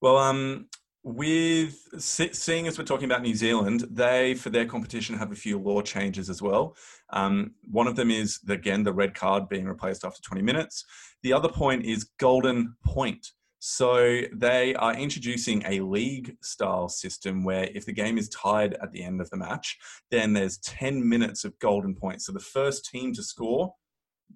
[0.00, 0.68] Well, um,
[1.04, 5.58] with seeing as we're talking about New Zealand, they for their competition have a few
[5.58, 6.76] law changes as well.
[7.10, 10.84] Um, one of them is again the red card being replaced after 20 minutes.
[11.22, 13.32] The other point is golden point.
[13.58, 18.92] So they are introducing a league style system where if the game is tied at
[18.92, 19.78] the end of the match,
[20.10, 22.26] then there's 10 minutes of golden points.
[22.26, 23.74] So the first team to score,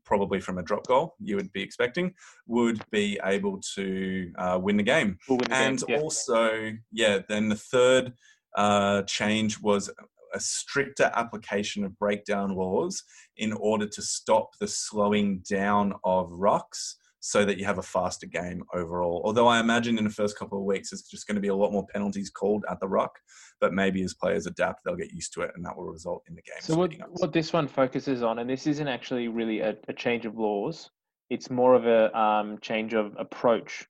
[0.04, 2.14] probably from a drop goal, you would be expecting,
[2.46, 5.18] would be able to uh, win the game.
[5.28, 5.98] We'll win the game, And yeah.
[5.98, 8.12] also, yeah, then the third
[8.56, 9.90] uh, change was
[10.34, 13.02] a stricter application of breakdown laws
[13.36, 18.26] in order to stop the slowing down of rucks so that you have a faster
[18.26, 19.20] game overall.
[19.24, 21.54] Although I imagine in the first couple of weeks, it's just going to be a
[21.54, 23.18] lot more penalties called at the ruck,
[23.60, 26.34] but maybe as players adapt, they'll get used to it and that will result in
[26.34, 26.60] the game.
[26.60, 30.26] So what, what this one focuses on, and this isn't actually really a, a change
[30.26, 30.90] of laws,
[31.30, 33.86] it's more of a um, change of approach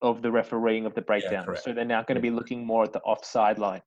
[0.00, 1.44] of the refereeing of the breakdown.
[1.44, 1.62] correct.
[1.62, 3.82] so they're now going to be looking more at the offside line.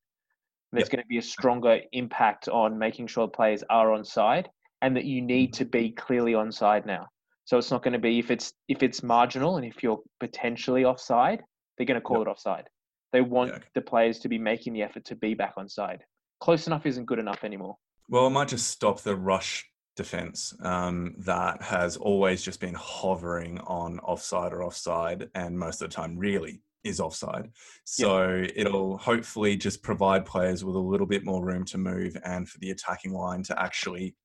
[0.71, 0.91] There's Yep.
[0.91, 4.49] going to be a stronger impact on making sure players are on side,
[4.81, 5.63] and that you need Mm-hmm.
[5.63, 7.08] to be clearly on side now.
[7.45, 10.84] So it's not going to be if it's if it's marginal and if you're potentially
[10.84, 11.43] offside,
[11.77, 12.27] they're going to call Yep.
[12.27, 12.69] it offside.
[13.13, 13.63] They want okay.
[13.75, 16.03] the players to be making the effort to be back on side.
[16.41, 17.77] Close enough isn't good enough anymore.
[18.10, 23.60] Well, it might just stop the rush defense um, that has always just been hovering
[23.60, 27.49] on offside or offside, and most of the time, really is offside.
[27.84, 28.49] So yeah.
[28.55, 32.60] it'll hopefully just provide players with a little bit more room to move and for
[32.60, 34.15] the attacking line to actually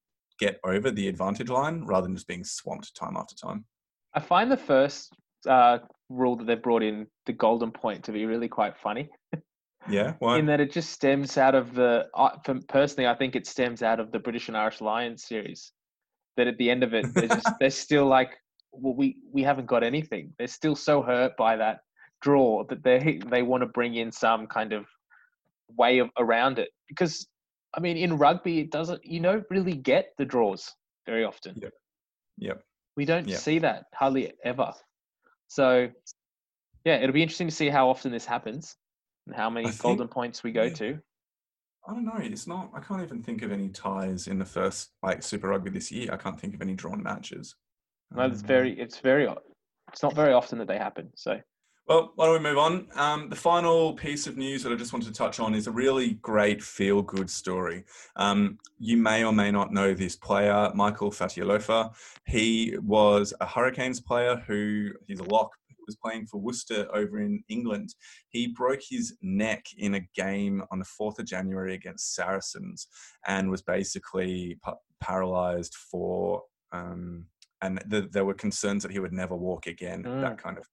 [0.40, 3.64] get over the advantage line rather than just being swamped time after time.
[4.14, 5.12] I find the first
[5.48, 9.09] uh, rule that they've brought in, the golden point, to be really quite funny.
[9.88, 10.38] Yeah, why?
[10.38, 12.07] In that it just stems out of the.
[12.14, 12.31] Uh,
[12.68, 15.72] personally, I think it stems out of the British and Irish Lions series.
[16.37, 18.37] That at the end of it, they're just they're still like,
[18.72, 20.33] well, we we haven't got anything.
[20.38, 21.81] They're still so hurt by that
[22.20, 24.85] draw that they they want to bring in some kind of
[25.76, 27.26] way of around it because
[27.74, 30.72] I mean in rugby it doesn't you don't really get the draws
[31.06, 31.56] very often.
[31.61, 31.72] Yep.
[32.38, 32.62] Yep.
[32.96, 33.38] We don't yep.
[33.38, 34.72] see that hardly ever.
[35.48, 35.88] So
[36.85, 38.76] yeah, it'll be interesting to see how often this happens
[39.26, 40.74] and how many think, golden points we go yeah.
[40.74, 40.98] to.
[41.87, 42.18] I don't know.
[42.18, 42.70] It's not.
[42.74, 46.12] I can't even think of any ties in the first like Super Rugby this year.
[46.12, 47.54] I can't think of any drawn matches.
[48.14, 48.78] No, it's um, very.
[48.78, 49.28] It's very.
[49.92, 51.11] It's not very often that they happen.
[51.14, 51.40] So.
[51.87, 52.87] Well, why don't we move on?
[52.95, 55.73] Um, the final piece of news that I just wanted to touch on is a
[55.73, 57.85] really great feel good story.
[58.14, 61.93] Um, you may or may not know this player, Michael Fatialofa.
[62.27, 67.21] He was a Hurricanes player who he's a lock who was playing for Worcester over
[67.21, 67.97] in England.
[68.29, 72.87] He broke his neck in a game on the 4th of January against Saracens
[73.27, 77.25] and was basically p- paralyzed for, um,
[77.62, 80.21] and th- there were concerns that he would never walk again, mm.
[80.21, 80.69] that kind of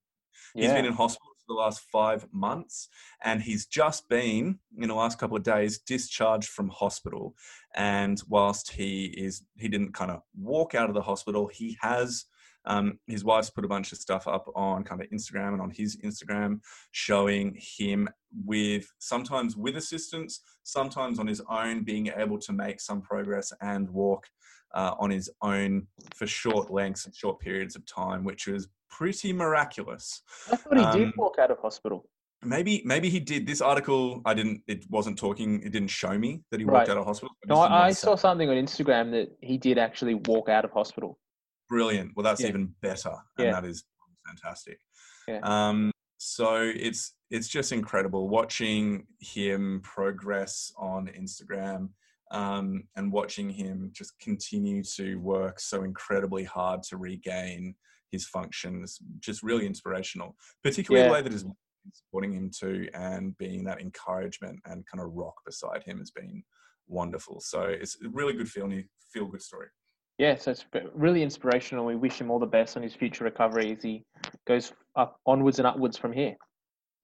[0.58, 0.68] yeah.
[0.68, 2.90] He's been in hospital for the last five months,
[3.24, 7.36] and he's just been in the last couple of days discharged from hospital.
[7.76, 11.48] And whilst he is, he didn't kind of walk out of the hospital.
[11.48, 12.26] He has
[12.68, 15.72] um, his wife's put a bunch of stuff up on kind of Instagram and on
[15.72, 16.60] his Instagram
[16.92, 18.10] showing him
[18.46, 23.90] with sometimes with assistance, sometimes on his own, being able to make some progress and
[23.90, 24.28] walk
[24.74, 29.34] uh, on his own for short lengths and short periods of time, which was pretty
[29.34, 30.22] miraculous.
[30.52, 32.10] I thought he um, did walk out of hospital.
[32.44, 33.48] Maybe, maybe he did.
[33.48, 34.62] This article, I didn't.
[34.68, 35.62] It wasn't talking.
[35.64, 37.36] It didn't show me that he walked out of hospital.
[37.48, 41.18] No, I, I saw something on Instagram that he did actually walk out of hospital.
[41.68, 42.12] Brilliant.
[42.16, 42.50] Well, that's yeah.
[42.50, 43.52] even better, and yeah.
[43.54, 43.84] that is
[44.26, 44.80] fantastic.
[45.28, 45.40] Yeah.
[45.42, 51.90] Um, so it's it's just incredible watching him progress on Instagram
[52.32, 57.76] um, and watching him just continue to work so incredibly hard to regain
[58.12, 59.00] his functions.
[59.20, 61.10] Just really inspirational, particularly yeah.
[61.10, 61.46] the way that that is
[61.94, 66.44] supporting him too, and being that encouragement and kind of rock beside him has been
[66.88, 67.40] wonderful.
[67.40, 68.70] So it's a really good feel
[69.14, 69.68] feel good story
[70.18, 71.86] yeah, so it's really inspirational.
[71.86, 74.04] We wish him all the best on his future recovery as he
[74.48, 76.36] goes up onwards and upwards from here.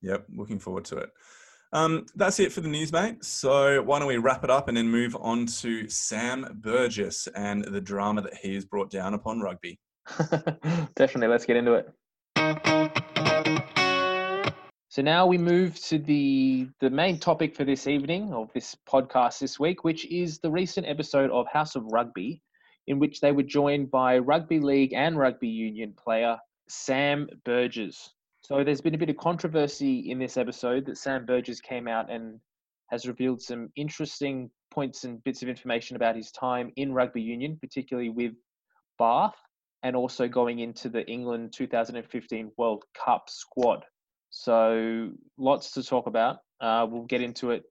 [0.01, 1.09] Yep, looking forward to it.
[1.73, 3.25] Um, that's it for the news, mate.
[3.25, 7.65] So why don't we wrap it up and then move on to Sam Burgess and
[7.65, 9.79] the drama that he has brought down upon rugby.
[10.95, 11.91] Definitely, let's get into it.
[14.89, 19.39] So now we move to the the main topic for this evening of this podcast
[19.39, 22.39] this week, which is the recent episode of House of Rugby,
[22.85, 26.37] in which they were joined by rugby league and rugby union player
[26.69, 28.13] Sam Burgess.
[28.43, 32.11] So there's been a bit of controversy in this episode that Sam Burgess came out
[32.11, 32.41] and
[32.91, 37.57] has revealed some interesting points and bits of information about his time in rugby union,
[37.61, 38.33] particularly with
[38.99, 39.35] Bath
[39.83, 43.85] and also going into the England 2015 World Cup squad.
[44.29, 46.39] So lots to talk about.
[46.59, 47.63] Uh, we'll get into it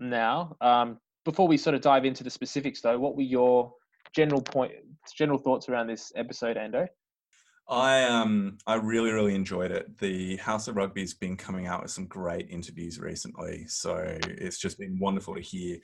[0.00, 0.54] now.
[0.60, 3.72] Um, before we sort of dive into the specifics, though, what were your
[4.14, 4.72] general point,
[5.16, 6.88] general thoughts around this episode, Ando?
[7.70, 9.96] I um I really really enjoyed it.
[9.98, 14.78] The House of Rugby's been coming out with some great interviews recently, so it's just
[14.78, 15.78] been wonderful to hear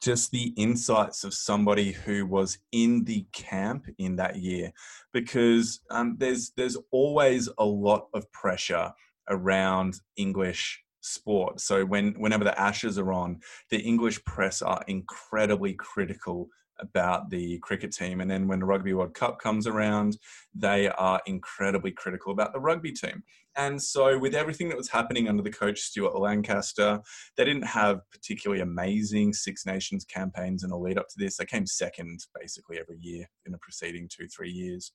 [0.00, 4.70] just the insights of somebody who was in the camp in that year,
[5.12, 8.92] because um, there's there's always a lot of pressure
[9.28, 11.60] around English sport.
[11.60, 16.48] So when whenever the Ashes are on, the English press are incredibly critical
[16.80, 18.20] about the cricket team.
[18.20, 20.18] And then when the Rugby World Cup comes around,
[20.54, 23.22] they are incredibly critical about the rugby team.
[23.56, 27.00] And so, with everything that was happening under the coach Stuart Lancaster,
[27.36, 31.36] they didn't have particularly amazing Six Nations campaigns in a lead up to this.
[31.36, 34.92] They came second basically every year in the preceding two, three years.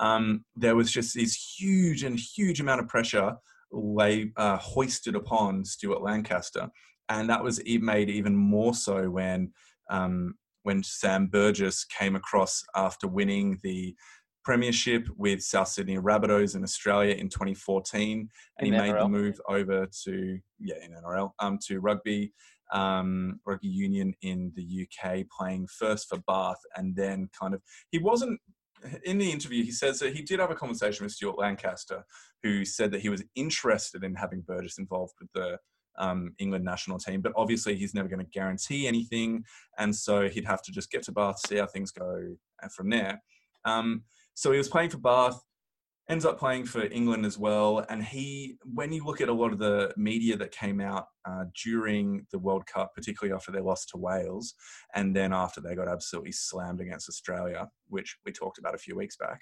[0.00, 3.36] Um, there was just this huge and huge amount of pressure
[3.70, 6.68] lay, uh, hoisted upon Stuart Lancaster.
[7.08, 9.52] And that was made even more so when
[9.90, 13.94] um, when Sam Burgess came across after winning the
[14.44, 19.40] premiership with South Sydney Rabbitohs in Australia in 2014, and in he made the move
[19.48, 22.32] over to yeah in NRL um, to rugby.
[22.72, 27.98] um, rugby union in the UK, playing first for Bath, and then kind of he
[27.98, 28.40] wasn't.
[29.04, 32.04] In the interview, he says that he did have a conversation with Stuart Lancaster,
[32.42, 35.56] who said that he was interested in having Burgess involved with the
[35.98, 39.44] um, England national team, but obviously he's never going to guarantee anything,
[39.78, 42.90] and so he'd have to just get to Bath, see how things go uh, from
[42.90, 43.22] there.
[43.64, 44.02] Um,
[44.34, 45.40] so he was playing for Bath
[46.08, 47.84] ends up playing for England as well.
[47.88, 51.44] And he, when you look at a lot of the media that came out uh,
[51.64, 54.54] during the World Cup, particularly after their loss to Wales,
[54.94, 58.96] and then after they got absolutely slammed against Australia, which we talked about a few
[58.96, 59.40] weeks back,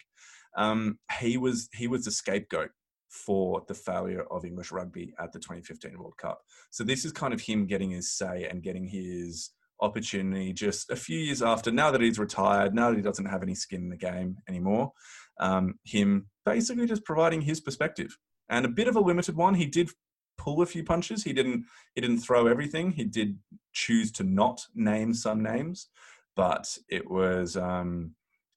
[0.56, 2.70] um, he was he was the scapegoat
[3.10, 6.42] for the failure of English rugby at the 2015 World Cup.
[6.70, 9.50] So this is kind of him getting his say and getting his
[9.82, 13.42] opportunity just a few years after now that he's retired now that he doesn't have
[13.42, 14.92] any skin in the game anymore
[15.38, 18.18] um, him basically just providing his perspective
[18.50, 19.54] and a bit of a limited one.
[19.54, 19.90] He did
[20.36, 21.24] pull a few punches.
[21.24, 22.90] He didn't he didn't throw everything.
[22.90, 23.38] He did
[23.72, 25.88] choose to not name some names,
[26.36, 28.14] but it was um,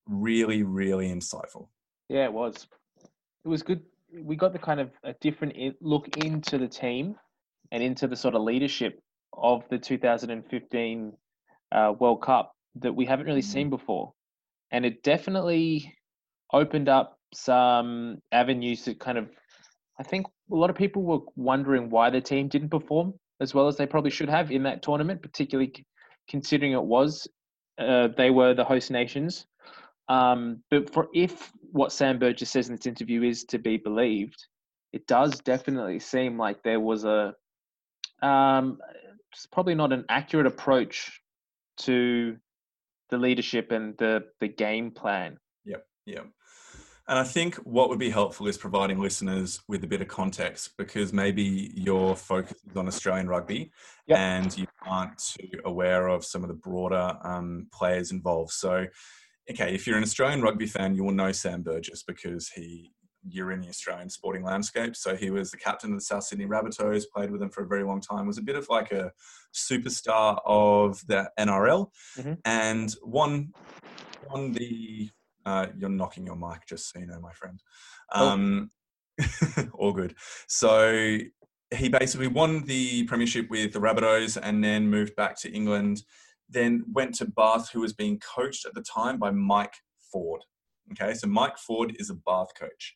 [0.08, 1.68] really really insightful.
[2.10, 2.68] Yeah, it was.
[3.45, 3.82] It was good.
[4.22, 7.16] We got the kind of a different look into the team
[7.72, 8.99] and into the sort of leadership
[9.34, 11.14] of the 2015
[11.72, 13.45] uh, World Cup that we haven't really mm.
[13.45, 14.14] seen before,
[14.72, 15.93] and it definitely
[16.51, 19.30] opened up some avenues that kind of,
[19.99, 23.68] I think a lot of people were wondering why the team didn't perform as well
[23.68, 25.74] as they probably should have in that tournament, particularly
[26.30, 27.28] considering it was
[27.80, 29.45] uh, they were the host nations.
[30.10, 34.45] Um, but for if what Sam Burgess says in this interview is to be believed,
[34.91, 37.34] it does definitely seem like there was a
[38.22, 38.80] um,
[39.32, 41.20] it's probably not an accurate approach
[41.78, 42.38] to
[43.10, 45.38] the leadership and the the game plan.
[45.66, 46.28] Yep, yep.
[47.08, 50.72] And I think what would be helpful is providing listeners with a bit of context
[50.78, 53.72] because maybe your focus is on Australian rugby
[54.08, 54.20] yep.
[54.20, 58.51] and you aren't too aware of some of the broader um, players involved.
[58.51, 58.86] So,
[59.49, 62.91] okay, if you're an Australian rugby fan, you will know Sam Burgess because he
[63.25, 64.95] you're in the Australian sporting landscape.
[64.95, 67.67] So he was the captain of the South Sydney Rabbitohs, played with them for a
[67.67, 69.11] very long time, was a bit of like a
[69.53, 71.87] superstar of the NRL,
[72.17, 72.33] mm-hmm.
[72.45, 73.53] and won
[74.29, 75.09] won the
[75.45, 77.61] uh, you're knocking your mic, just so you know, my friend.
[78.13, 78.29] Oh.
[78.29, 78.71] Um,
[79.21, 79.67] oh.
[79.73, 80.15] all good.
[80.47, 81.17] So
[81.73, 86.03] he basically won the premiership with the Rabbitohs and then moved back to England.
[86.54, 89.74] Then went to Bath, who was being coached at the time by Mike
[90.12, 90.41] Ford.
[90.91, 92.95] Okay, so Mike Ford is a Bath coach.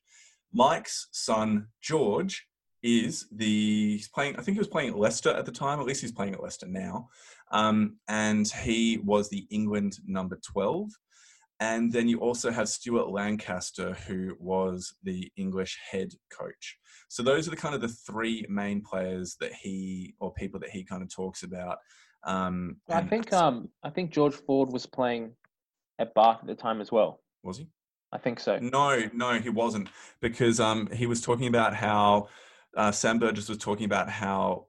[0.54, 2.48] Mike's son George
[2.84, 4.36] is the he's playing.
[4.38, 5.80] I think he was playing at Leicester at the time.
[5.80, 7.10] At least he's playing at Leicester now.
[7.52, 10.90] Um, and he was the England number twelve.
[11.60, 16.78] And then you also have Stuart Lancaster, who was the English head coach.
[17.08, 20.70] So those are the kind of the three main players that he or people that
[20.70, 21.78] he kind of talks about.
[22.28, 25.32] Um, I think um, I think George Ford was playing
[25.98, 27.22] at Bath at the time as well.
[27.42, 27.68] Was he?
[28.12, 28.60] I think so.
[28.60, 29.90] No, no, he wasn't
[30.22, 32.28] because um, he was talking about how
[32.76, 34.68] uh, Sam Burgess was talking about how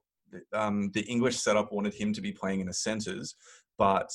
[0.53, 3.35] um, the English setup wanted him to be playing in the centres,
[3.77, 4.09] but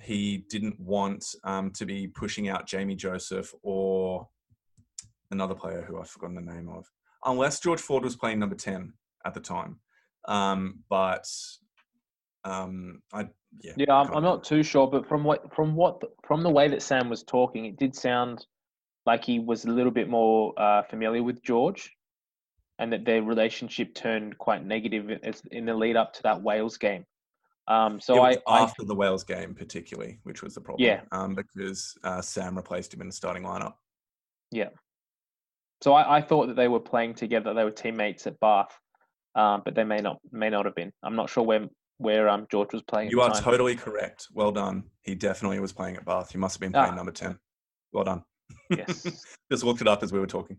[0.00, 4.28] he didn't want um, to be pushing out Jamie Joseph or
[5.30, 6.86] another player who I've forgotten the name of,
[7.24, 8.92] unless George Ford was playing number 10
[9.26, 9.80] at the time.
[10.26, 11.26] Um, but
[12.48, 13.28] um, I,
[13.62, 16.68] yeah, yeah, I'm, I'm not too sure, but from what, from what, from the way
[16.68, 18.46] that Sam was talking, it did sound
[19.06, 21.92] like he was a little bit more uh, familiar with George
[22.78, 25.10] and that their relationship turned quite negative
[25.50, 27.04] in the lead up to that Wales game.
[27.66, 30.86] Um, so I after I, the Wales game, particularly, which was the problem.
[30.86, 31.02] Yeah.
[31.12, 33.74] Um, because uh, Sam replaced him in the starting lineup.
[34.50, 34.70] Yeah.
[35.82, 37.52] So I, I, thought that they were playing together.
[37.52, 38.76] They were teammates at Bath,
[39.34, 40.92] um, but they may not may not have been.
[41.02, 41.68] I'm not sure where
[41.98, 43.10] where um George was playing.
[43.10, 43.42] You are time.
[43.42, 44.28] totally correct.
[44.32, 44.84] Well done.
[45.02, 46.32] He definitely was playing at Bath.
[46.32, 46.96] He must have been playing ah.
[46.96, 47.38] number ten.
[47.92, 48.22] Well done.
[48.70, 49.02] Yes.
[49.50, 50.58] Just looked it up as we were talking.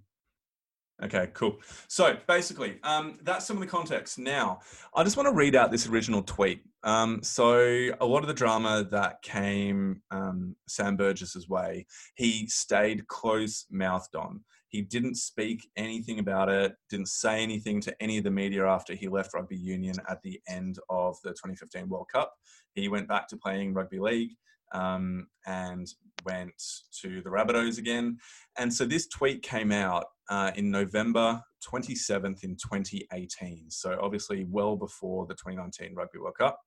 [1.02, 1.60] Okay, cool.
[1.88, 4.20] So basically, um, that's some of the context.
[4.20, 4.60] Now,
[4.94, 6.62] I just want to read out this original tweet.
[6.84, 11.86] Um, so, a lot of the drama that came um, Sam Burgess's way,
[12.16, 14.42] he stayed close mouthed on.
[14.70, 18.94] He didn't speak anything about it, didn't say anything to any of the media after
[18.94, 22.34] he left rugby union at the end of the 2015 World Cup.
[22.74, 24.32] He went back to playing rugby league
[24.74, 25.88] um, and
[26.26, 26.54] went
[27.02, 28.18] to the Rabbitohs again.
[28.58, 33.66] And so this tweet came out uh, in November 27th in 2018.
[33.70, 36.60] So obviously well before the 2019 Rugby World Cup.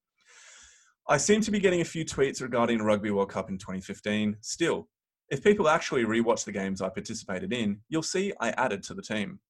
[1.09, 4.37] I seem to be getting a few tweets regarding Rugby World Cup in 2015.
[4.41, 4.89] Still,
[5.33, 9.01] if people actually rewatch the games I participated in, you'll see I added to the
[9.01, 9.41] team.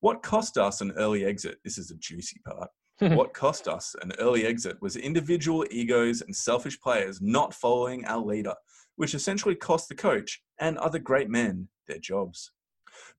[0.00, 1.56] What cost us an early exit?
[1.64, 2.68] This is a juicy part.
[3.16, 8.22] what cost us an early exit was individual egos and selfish players not following our
[8.22, 8.54] leader,
[8.96, 12.52] which essentially cost the coach and other great men their jobs.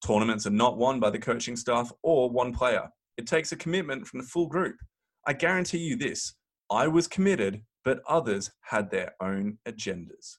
[0.05, 2.89] Tournaments are not won by the coaching staff or one player.
[3.17, 4.75] It takes a commitment from the full group.
[5.25, 6.35] I guarantee you this
[6.71, 10.37] I was committed, but others had their own agendas.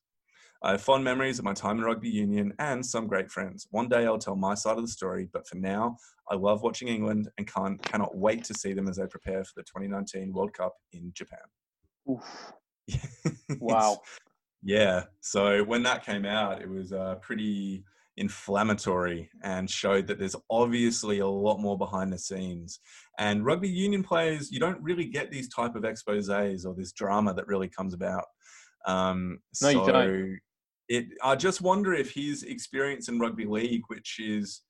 [0.64, 3.66] I have fond memories of my time in rugby union and some great friends.
[3.70, 5.98] One day I'll tell my side of the story, but for now,
[6.30, 9.52] I love watching England and can't, cannot wait to see them as they prepare for
[9.56, 11.40] the 2019 World Cup in Japan.
[12.10, 12.52] Oof.
[13.60, 14.00] wow.
[14.62, 15.04] Yeah.
[15.20, 17.84] So when that came out, it was uh, pretty
[18.16, 22.80] inflammatory and showed that there's obviously a lot more behind the scenes.
[23.18, 27.34] And rugby union players, you don't really get these type of exposés or this drama
[27.34, 28.24] that really comes about.
[28.86, 30.38] Um, no, so you don't
[30.89, 34.62] it I just wonder if his experience in rugby league, which is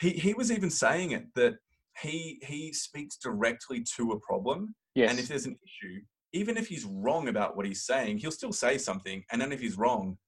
[0.00, 1.54] he he was even saying it that
[2.00, 4.74] he he speaks directly to a problem.
[4.94, 5.10] Yes.
[5.10, 6.00] And if there's an issue,
[6.32, 9.24] even if he's wrong about what he's saying, he'll still say something.
[9.30, 10.18] And then if he's wrong,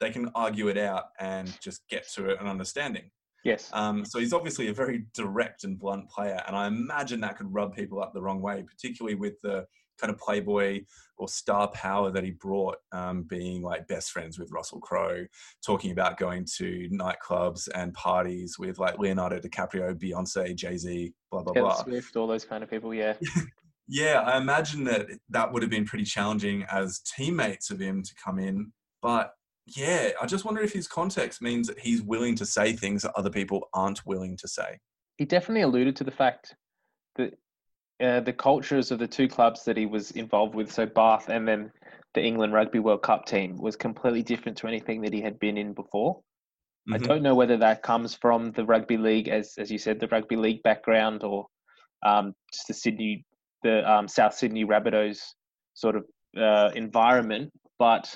[0.00, 3.10] they can argue it out and just get to an understanding.
[3.44, 3.70] Yes.
[3.72, 7.52] Um, so he's obviously a very direct and blunt player, and I imagine that could
[7.52, 9.66] rub people up the wrong way, particularly with the
[10.00, 10.82] kind of playboy
[11.18, 15.26] or star power that he brought, um, being like best friends with Russell Crowe,
[15.64, 21.42] talking about going to nightclubs and parties with like Leonardo DiCaprio, Beyonce, Jay Z, blah
[21.42, 21.82] blah Taylor blah.
[21.82, 22.94] Swift, all those kind of people.
[22.94, 23.14] Yeah.
[23.88, 28.14] Yeah, I imagine that that would have been pretty challenging as teammates of him to
[28.16, 29.30] come in, but
[29.66, 33.12] yeah, I just wonder if his context means that he's willing to say things that
[33.16, 34.78] other people aren't willing to say.
[35.18, 36.54] He definitely alluded to the fact
[37.16, 37.34] that
[38.02, 41.46] uh, the cultures of the two clubs that he was involved with, so Bath and
[41.48, 41.72] then
[42.14, 45.56] the England Rugby World Cup team, was completely different to anything that he had been
[45.56, 46.20] in before.
[46.92, 47.08] I Mhm.
[47.08, 50.36] don't know whether that comes from the rugby league, as as you said, the rugby
[50.36, 51.46] league background, or
[52.04, 53.24] um, just the Sydney,
[53.62, 55.20] the um, South Sydney Rabbitohs
[55.74, 56.04] sort of
[56.36, 57.50] uh, environment.
[57.78, 58.14] But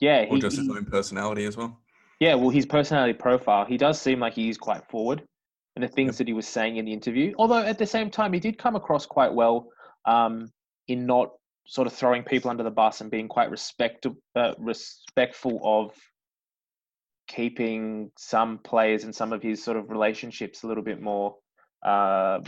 [0.00, 1.80] yeah, Or he, just his he- own personality as well.
[2.20, 5.22] yeah, well, his personality profile, he does seem like he is quite forward
[5.78, 6.18] in the things Yep.
[6.18, 7.32] that he was saying in the interview.
[7.38, 9.68] Although at the same time, he did come across quite well
[10.04, 10.50] um,
[10.88, 11.30] in not
[11.66, 15.92] sort of throwing people under the bus and being quite respect, uh, respectful of
[17.28, 21.36] keeping some players and some of his sort of relationships a little bit more
[21.84, 22.40] uh,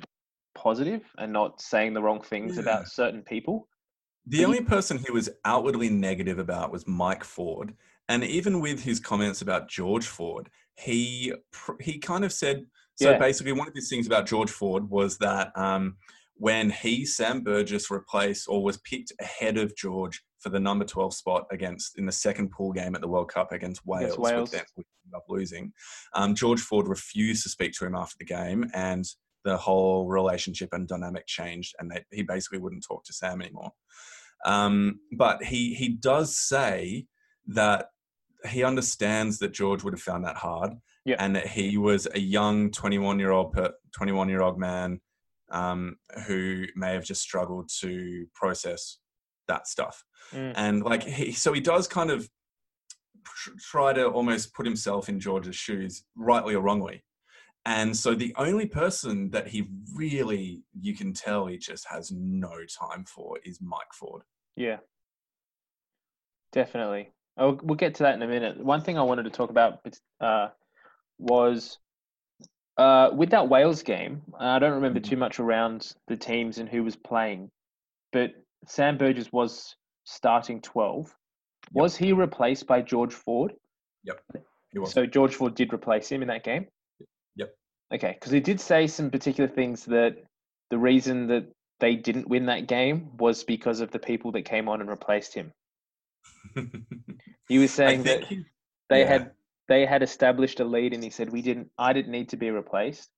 [0.55, 2.63] positive and not saying the wrong things Yeah.
[2.63, 3.69] about certain people.
[4.27, 7.77] The But he- only person he was outwardly negative about was Mike Ford,
[8.09, 11.33] and even with his comments about George Ford, he
[11.81, 12.65] he kind of said
[13.01, 13.11] so.
[13.11, 13.19] Yeah.
[13.19, 15.97] Basically, one of his things about George Ford was that um,
[16.35, 21.15] when he Sam Burgess replaced or was picked ahead of George for the number twelve
[21.15, 24.51] spot against in the second pool game at the World Cup against Wales, which Wales.
[24.51, 25.73] then we ended up losing.
[26.15, 29.05] Um, George Ford refused to speak to him after the game, and
[29.45, 33.73] the whole relationship and dynamic changed, and they, he basically wouldn't talk to Sam anymore.
[34.45, 37.07] Um, but he he does say
[37.49, 37.87] that
[38.49, 40.73] he understands that George would have found that hard,
[41.05, 41.17] Yeah.
[41.19, 43.57] and that he was a young twenty one year old
[43.95, 45.01] twenty one year old man
[45.51, 45.97] um,
[46.27, 48.99] who may have just struggled to process
[49.49, 50.53] that stuff, Mm.
[50.57, 52.29] and like he so he does kind of
[53.59, 57.03] try to almost put himself in George's shoes, rightly or wrongly.
[57.67, 62.53] And so the only person that he really, you can tell he just has no
[62.81, 64.23] time for is Mike Ford.
[64.57, 64.79] Yeah,
[66.53, 67.13] definitely.
[67.37, 68.63] Oh, we'll get to that in a minute.
[68.63, 69.81] One thing I wanted to talk about
[70.21, 70.49] uh,
[71.21, 71.79] was
[72.77, 74.23] uh, with that Wales game.
[74.39, 77.51] I don't remember too much around the teams and who was playing,
[78.13, 78.31] but
[78.67, 81.15] Sam Burgess was starting 12.
[81.73, 83.53] Was he replaced by George Ford?
[84.73, 84.93] He was.
[84.93, 86.67] So George Ford did replace him in that game?
[87.37, 87.55] Yep.
[87.95, 90.17] Okay, because he did say some particular things that
[90.71, 94.69] the reason that they didn't win that game was because of the people that came
[94.69, 95.53] on and replaced him.
[97.49, 98.45] He was saying that he-
[98.89, 99.09] they yeah.
[99.09, 99.31] had
[99.71, 101.71] they had established a lead, and he said we didn't.
[101.79, 103.09] I didn't need to be replaced.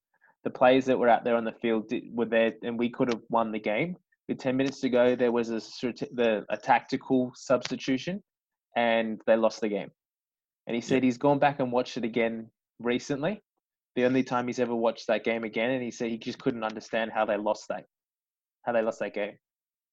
[0.44, 3.08] The players that were out there on the field did, were there, and we could
[3.08, 3.96] have won the game.
[4.28, 5.60] With ten minutes to go, there was a
[6.12, 8.22] the a tactical substitution,
[8.76, 9.90] and they lost the game.
[10.66, 13.42] And he said he's gone back and watched it again recently.
[13.96, 16.64] The only time he's ever watched that game again, and he said he just couldn't
[16.64, 17.86] understand how they lost that,
[18.64, 19.38] how they lost that game.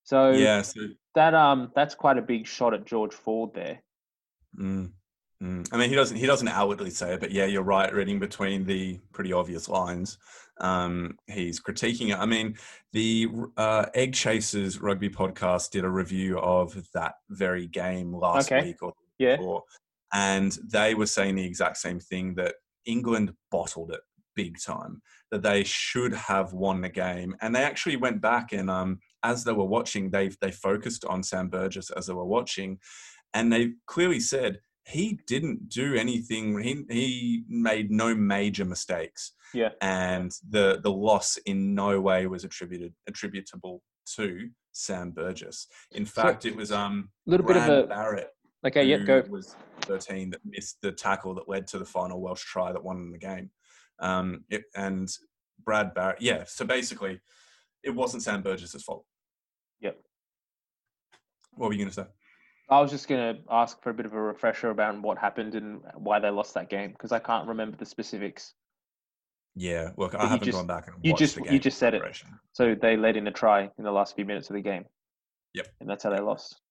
[0.04, 0.82] So yeah, so
[1.16, 3.82] that um that's quite a big shot at George Ford there.
[4.60, 4.92] Mm,
[5.42, 5.68] mm.
[5.72, 7.94] I mean, he doesn't he doesn't outwardly say it, but yeah, you're right.
[7.94, 10.18] Reading between the pretty obvious lines,
[10.62, 12.18] um, he's critiquing it.
[12.18, 12.58] I mean,
[12.94, 13.28] the
[13.58, 18.68] uh, Egg Chasers rugby podcast did a review of that very game last Okay.
[18.68, 19.38] week or Yeah.
[19.38, 19.64] before,
[20.14, 24.02] and they were saying the exact same thing that England bottled it
[24.36, 25.02] big time.
[25.32, 29.44] That they should have won the game, and they actually went back and um, as
[29.44, 32.80] they were watching, they they focused on Sam Burgess as they were watching,
[33.34, 34.60] and they clearly said
[34.90, 36.60] he didn't do anything.
[36.62, 39.34] He he made no major mistakes.
[39.54, 39.70] Yeah.
[39.82, 43.82] And the the loss in no way was attributed attributable
[44.16, 45.68] to Sam Burgess.
[45.92, 48.28] In fact, it was um a little bit of a Barritt.
[48.66, 49.24] Okay, yeah, go.
[49.30, 53.12] Was 13 that missed the tackle that led to the final Welsh try that won
[53.12, 53.50] the game.
[54.00, 55.10] Um, it, and
[55.64, 56.44] Brad Barritt, yeah.
[56.46, 57.22] So basically,
[57.84, 59.06] it wasn't Sam Burgess's fault.
[59.80, 59.98] Yep.
[61.54, 62.06] What were you going to say?
[62.70, 65.56] I was just going to ask for a bit of a refresher about what happened
[65.56, 68.54] and why they lost that game because I can't remember the specifics.
[69.56, 71.96] Yeah, look, I haven't just, gone back and you just the game you just said
[71.96, 72.02] it.
[72.54, 74.86] So they led in a try in the last few minutes of the game.
[75.56, 76.62] Yep, and that's how they lost.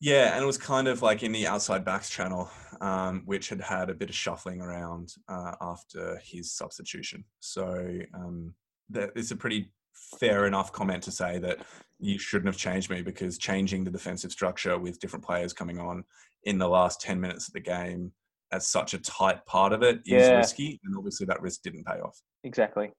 [0.00, 3.60] Yeah, and it was kind of like in the outside backs channel, um, which had
[3.60, 7.24] had a bit of shuffling around uh, after his substitution.
[7.40, 8.54] So um,
[8.90, 9.70] that is a pretty
[10.18, 11.58] fair enough comment to say that
[11.98, 16.04] you shouldn't have changed me because changing the defensive structure with different players coming on
[16.44, 18.12] in the last 10 minutes of the game
[18.52, 20.36] as such a tight part of it is yeah.
[20.36, 22.90] risky and obviously that risk didn't pay off exactly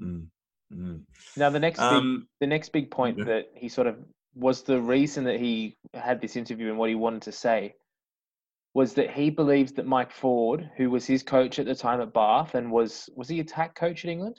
[0.00, 0.24] mm.
[0.72, 1.02] Mm.
[1.36, 3.24] now the next um, big, the next big point yeah.
[3.24, 3.96] that he sort of
[4.34, 7.74] was the reason that he had this interview and what he wanted to say
[8.76, 12.12] was that he believes that Mike Ford, who was his coach at the time at
[12.12, 14.36] Bath and was was he attack coach at England?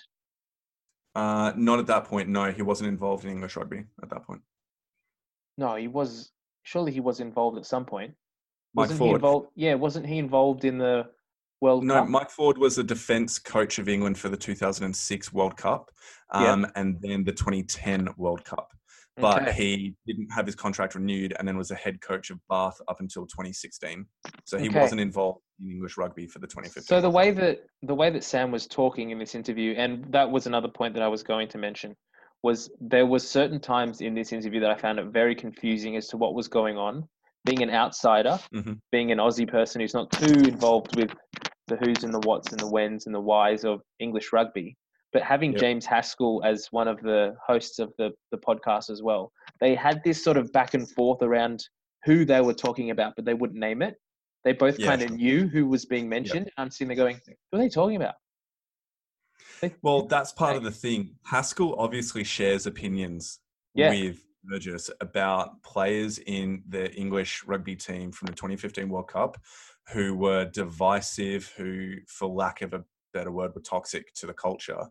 [1.17, 2.29] Uh, not at that point.
[2.29, 4.41] No, he wasn't involved in English rugby at that point.
[5.57, 6.31] No, he was.
[6.61, 8.13] Surely he was involved at some point.
[8.75, 9.09] Mike wasn't Ford.
[9.09, 11.07] He involved, yeah, wasn't he involved in the
[11.59, 12.09] World no, Cup?
[12.09, 15.89] Mike Ford was the defence coach of England for the 2006 World Cup
[16.29, 16.69] um, yeah.
[16.75, 18.71] and then the 2010 World Cup.
[19.19, 19.51] But okay.
[19.51, 22.99] he didn't have his contract renewed and then was a head coach of Bath up
[22.99, 24.05] until 2016.
[24.45, 24.79] So he okay.
[24.79, 26.83] wasn't involved in English rugby for the 2015.
[26.83, 30.29] So the way that the way that Sam was talking in this interview, and that
[30.29, 31.95] was another point that I was going to mention,
[32.43, 36.07] was there was certain times in this interview that I found it very confusing as
[36.09, 37.07] to what was going on
[37.47, 38.73] being an outsider, mm-hmm.
[38.91, 41.11] being an Aussie person who's not too involved with
[41.67, 44.75] the who's and the what's and the whens and the whys of English rugby,
[45.13, 45.61] but having yep.
[45.61, 49.31] James Haskell as one of the hosts of the, the podcast as well,
[49.61, 51.63] they had this sort of back and forth around
[52.05, 53.95] who they were talking about, but they wouldn't name it.
[54.43, 56.45] They both kind of knew who was being mentioned.
[56.45, 56.53] Yep.
[56.57, 57.19] I'm sitting there going,
[57.51, 58.15] who are they talking about?
[59.61, 61.15] They, well, that's part of the thing.
[61.25, 63.39] Haskell obviously shares opinions
[63.73, 63.89] yeah.
[63.89, 69.37] with Burgess about players in the English rugby team from the 2015 World Cup
[69.93, 72.83] who were divisive, who, for lack of a
[73.13, 74.85] better word, were toxic to the culture.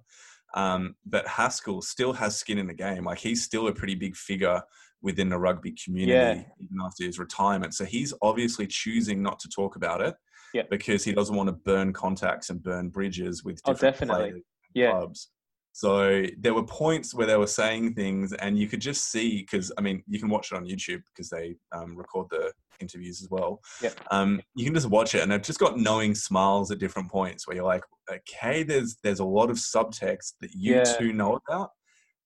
[0.55, 3.05] Um, but Haskell still has skin in the game.
[3.05, 4.63] Like he's still a pretty big figure
[5.03, 6.45] within the rugby community yeah.
[6.59, 7.75] even after his retirement.
[7.75, 10.15] So he's obviously choosing not to talk about it
[10.55, 10.63] yeah.
[10.71, 14.31] because he doesn't want to burn contacts and burn bridges with oh, different oh, definitely.
[14.31, 14.45] players
[14.75, 14.91] yeah.
[14.93, 15.29] clubs.
[15.73, 19.71] So there were points where they were saying things, and you could just see because
[19.77, 22.51] I mean you can watch it on YouTube because they um, record the
[22.81, 23.61] interviews as well.
[23.83, 23.91] Yeah.
[24.11, 27.47] Um, you can just watch it, and they've just got knowing smiles at different points
[27.47, 30.85] where you're like, okay, there's there's a lot of subtext that you yeah.
[30.85, 31.71] two know about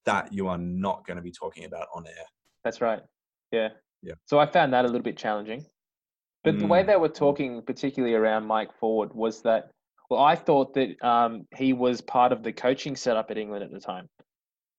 [0.06, 2.24] that you are not going to be talking about on air.
[2.64, 3.02] That's right.
[3.52, 3.68] Yeah.
[4.02, 4.14] Yeah.
[4.26, 5.66] So I found that a little bit challenging.
[6.42, 6.60] But mm.
[6.60, 6.86] the way Mm.
[6.86, 9.70] they were talking, particularly around Mike Ford, was that
[10.08, 13.70] well, I thought that um, he was part of the coaching setup at England at
[13.70, 14.08] the time.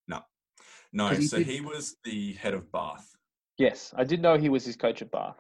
[0.08, 0.20] No,
[0.92, 1.08] no.
[1.10, 3.08] he So did- he was the head of Bath.
[3.58, 5.40] Yes, I did know he was his coach at Bath,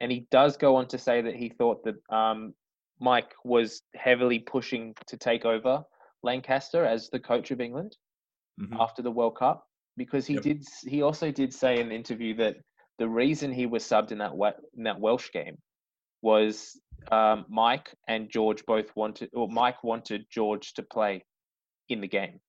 [0.00, 2.54] and he does go on to say that he thought that um,
[3.02, 5.84] Mike was heavily pushing to take over
[6.22, 7.96] Lancaster as the coach of England
[8.60, 8.78] Mhm.
[8.80, 10.42] after the World Cup because he Yep.
[10.42, 10.64] did.
[10.86, 12.56] He also did say in an interview that
[12.98, 14.32] the reason he was subbed in that
[14.74, 15.58] in that Welsh game
[16.22, 16.80] was
[17.10, 21.24] um, Mike and George both wanted, or Mike wanted George to play
[21.88, 22.40] in the game,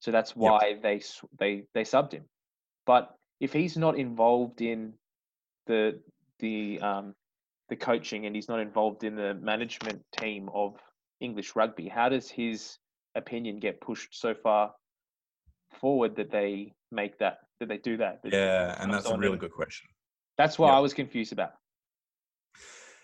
[0.00, 1.00] so that's why they
[1.38, 2.28] they they subbed him.
[2.86, 4.98] But if he's not involved in
[5.66, 6.02] the
[6.40, 7.14] the um,
[7.70, 10.74] the coaching and he's not involved in the management team of
[11.20, 12.76] English rugby, how does his
[13.14, 14.72] opinion get pushed so far
[15.80, 18.22] forward that they make that that they do that?
[18.22, 19.88] that Yeah, and that's a really good question.
[20.36, 20.76] That's what Yeah.
[20.76, 21.52] I was confused about.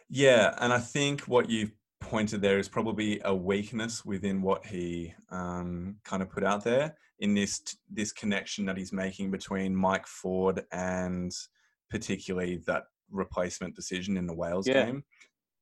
[0.09, 5.14] Yeah, and I think what you've pointed there is probably a weakness within what he
[5.31, 10.07] um, kind of put out there in this this connection that he's making between Mike
[10.07, 11.33] Ford and
[11.91, 14.85] particularly that replacement decision in the Wales Yeah.
[14.87, 15.05] game.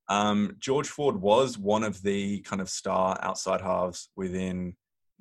[0.09, 4.77] Um, George Ford was one of the kind of star outside halves within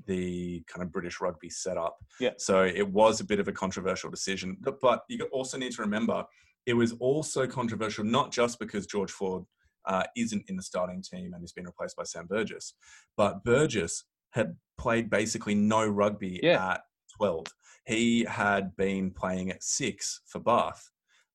[0.07, 1.97] the kind of British rugby setup.
[2.19, 2.31] Yeah.
[2.37, 5.81] So it was a bit of a controversial decision, but, but you also need to
[5.81, 6.25] remember
[6.65, 9.43] it was also controversial not just because George Ford
[9.85, 12.73] uh, isn't in the starting team and has been replaced by Sam Burgess.
[13.17, 16.71] But Burgess had played basically no rugby Yeah.
[16.73, 16.81] at
[17.17, 17.45] 12.
[17.85, 20.89] He had been playing at six for Bath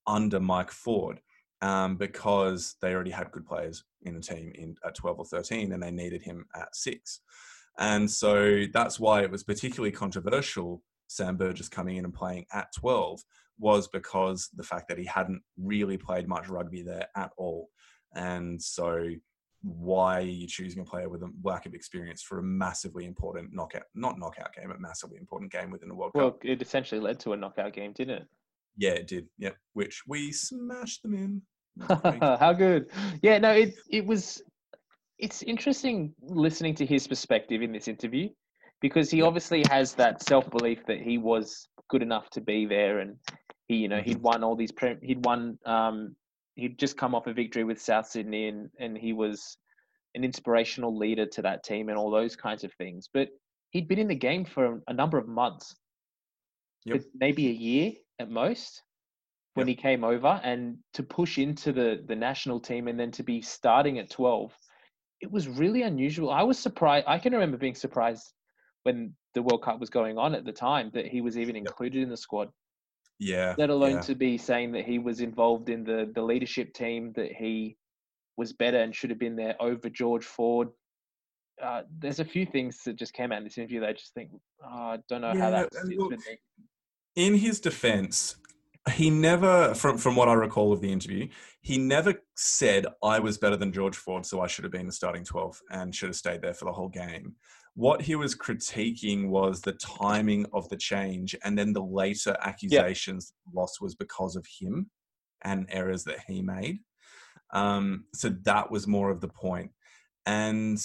[0.09, 1.21] under Mike Ford
[1.63, 5.73] um, because they already had good players in the team in at 12 or 13
[5.73, 7.21] and they needed him at six.
[7.79, 12.73] And so that's why it was particularly controversial, Sam Burgess coming in and playing at
[12.77, 13.23] 12,
[13.61, 17.69] was because the fact that he hadn't really played much rugby there at all.
[18.15, 19.09] And so
[19.63, 23.53] why are you choosing a player with a lack of experience for a massively important
[23.53, 26.41] knockout, not knockout game, a massively important game within the World Well, Cup?
[26.45, 28.29] Well, it essentially led to a knockout game, didn't
[28.79, 29.27] Yeah, it did.
[29.39, 29.57] Yep.
[29.75, 31.43] Which we smashed them in.
[31.77, 31.83] it?
[31.83, 32.25] It was great.
[32.41, 32.87] How good.
[33.23, 34.41] Yeah, no, it it was
[35.19, 38.29] it's interesting listening to his perspective in this interview
[38.81, 43.17] because he obviously has that self-belief that he was good enough to be there and
[43.67, 46.15] he you know he'd won all these pre- he'd won um
[46.55, 49.57] he'd just come off a victory with South Sydney and and he was
[50.15, 53.29] an inspirational leader to that team and all those kinds of things but
[53.71, 55.75] he'd been in the game for a number of months
[56.85, 57.03] Yep.
[57.15, 58.83] maybe a year at most
[59.55, 59.77] when Yep.
[59.77, 63.41] he came over and to push into the the national team and then to be
[63.41, 64.53] starting at 12
[65.21, 68.33] it was really unusual i was surprised i can remember being surprised
[68.85, 72.03] when the world cup was going on at the time that he was even included
[72.03, 72.49] in the squad
[73.19, 73.55] Yeah.
[73.59, 74.01] let alone yeah.
[74.01, 77.77] to be saying that he was involved in the the leadership team that he
[78.37, 80.69] was better and should have been there over george ford
[81.63, 84.15] uh, there's a few things that just came out in this interview that I just
[84.15, 84.31] think,
[84.65, 86.39] oh, I don't know how Yeah, that and sits look, with me.
[87.19, 88.37] In his defense,
[88.93, 91.29] he never, from from what I recall of the interview,
[91.61, 94.93] he never said I was better than George Ford, so I should have been the
[94.93, 97.35] starting twelve and should have stayed there for the whole game.
[97.75, 103.33] What he was critiquing was the timing of the change, and then the later accusations
[103.53, 104.89] loss was because of him
[105.43, 106.79] and errors that he made.
[107.53, 109.73] Um, so that was more of the point,
[110.25, 110.79] and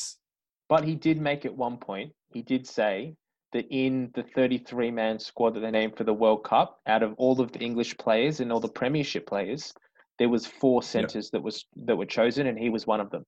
[0.67, 3.15] But he did make at one point, he did say
[3.54, 7.14] that in the 33 man squad that they named for the World Cup, out of
[7.18, 9.74] all of the English players and all the Premiership players,
[10.20, 13.26] there was four centres that was that were chosen, and he was one of them.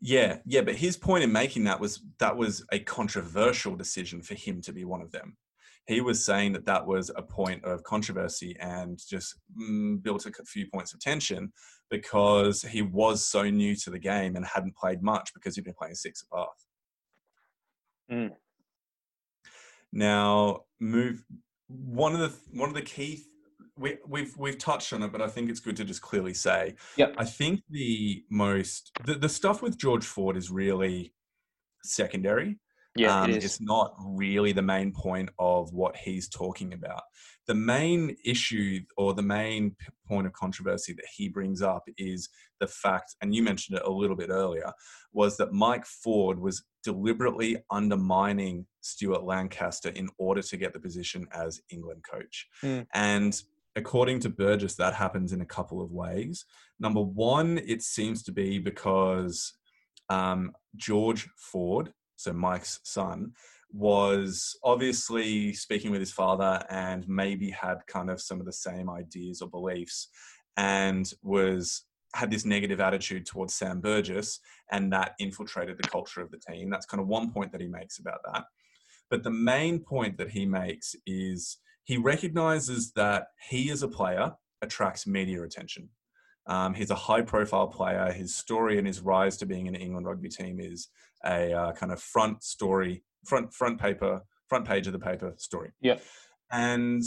[0.00, 4.34] Yeah, yeah, but his point in making that was that was a controversial decision for
[4.34, 5.36] him to be one of them.
[5.86, 10.32] He was saying that that was a point of controversy and just mm, built a
[10.44, 11.52] few points of tension
[11.90, 15.74] because he was so new to the game and hadn't played much because he'd been
[15.74, 16.48] playing six at Bath.
[18.10, 18.30] Mm.
[19.94, 21.24] Now, move
[21.68, 23.24] one of the one of the key
[23.76, 26.74] we, we've we've touched on it, but I think it's good to just clearly say.
[26.96, 27.14] Yep.
[27.16, 31.14] I think the most the, the stuff with George Ford is really
[31.84, 32.58] secondary.
[32.96, 33.44] Yeah, um, it is.
[33.44, 37.02] It's not really the main point of what he's talking about.
[37.46, 39.76] The main issue or the main
[40.06, 42.28] point of controversy that he brings up is
[42.60, 44.72] the fact, and you mentioned it a little bit earlier,
[45.12, 51.26] was that Mike Ford was deliberately undermining Stuart Lancaster in order to get the position
[51.32, 52.46] as England coach.
[52.62, 52.86] Mm.
[52.94, 53.42] And
[53.76, 56.44] according to Burgess, that happens in a couple of ways.
[56.78, 59.52] Number one, it seems to be because
[60.08, 63.32] um, George Ford, so Mike's son,
[63.74, 68.88] was obviously speaking with his father and maybe had kind of some of the same
[68.88, 70.08] ideas or beliefs
[70.56, 71.82] and was
[72.14, 74.38] had this negative attitude towards Sam Burgess
[74.70, 76.70] and that infiltrated the culture of the team.
[76.70, 78.44] That's kind of one point that he makes about that.
[79.10, 84.32] But the main point that he makes is he recognizes that he as a player
[84.62, 85.88] attracts media attention.
[86.46, 88.12] Um, he's a high profile player.
[88.12, 90.88] His story and his rise to being in the England rugby team is
[91.24, 95.72] a uh, kind of front story, front front paper, front page of the paper story.
[95.80, 96.02] Yep.
[96.50, 97.02] And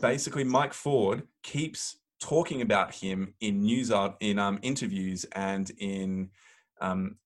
[0.00, 6.30] basically, Mike Ford keeps talking about him in news art, in um, interviews and in
[6.80, 7.16] um,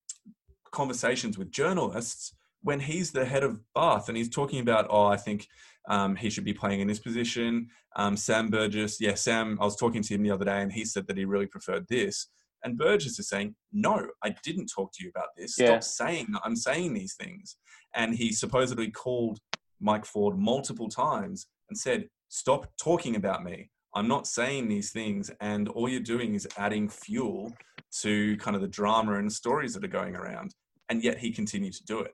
[0.70, 5.16] conversations with journalists when he's the head of Bath and he's talking about, oh, I
[5.16, 5.48] think
[5.88, 7.68] um, he should be playing in this position.
[7.96, 10.84] Um, Sam Burgess, yeah, Sam, I was talking to him the other day and he
[10.84, 12.28] said that he really preferred this.
[12.64, 15.58] And Burgess is saying, no, I didn't talk to you about this.
[15.58, 15.66] Yeah.
[15.66, 17.56] Stop saying I'm saying these things.
[17.94, 19.38] And he supposedly called
[19.80, 23.70] Mike Ford multiple times and said, stop talking about me.
[23.94, 25.30] I'm not saying these things.
[25.40, 27.52] And all you're doing is adding fuel
[28.00, 30.54] to kind of the drama and stories that are going around.
[30.88, 32.12] And yet he continued to do it.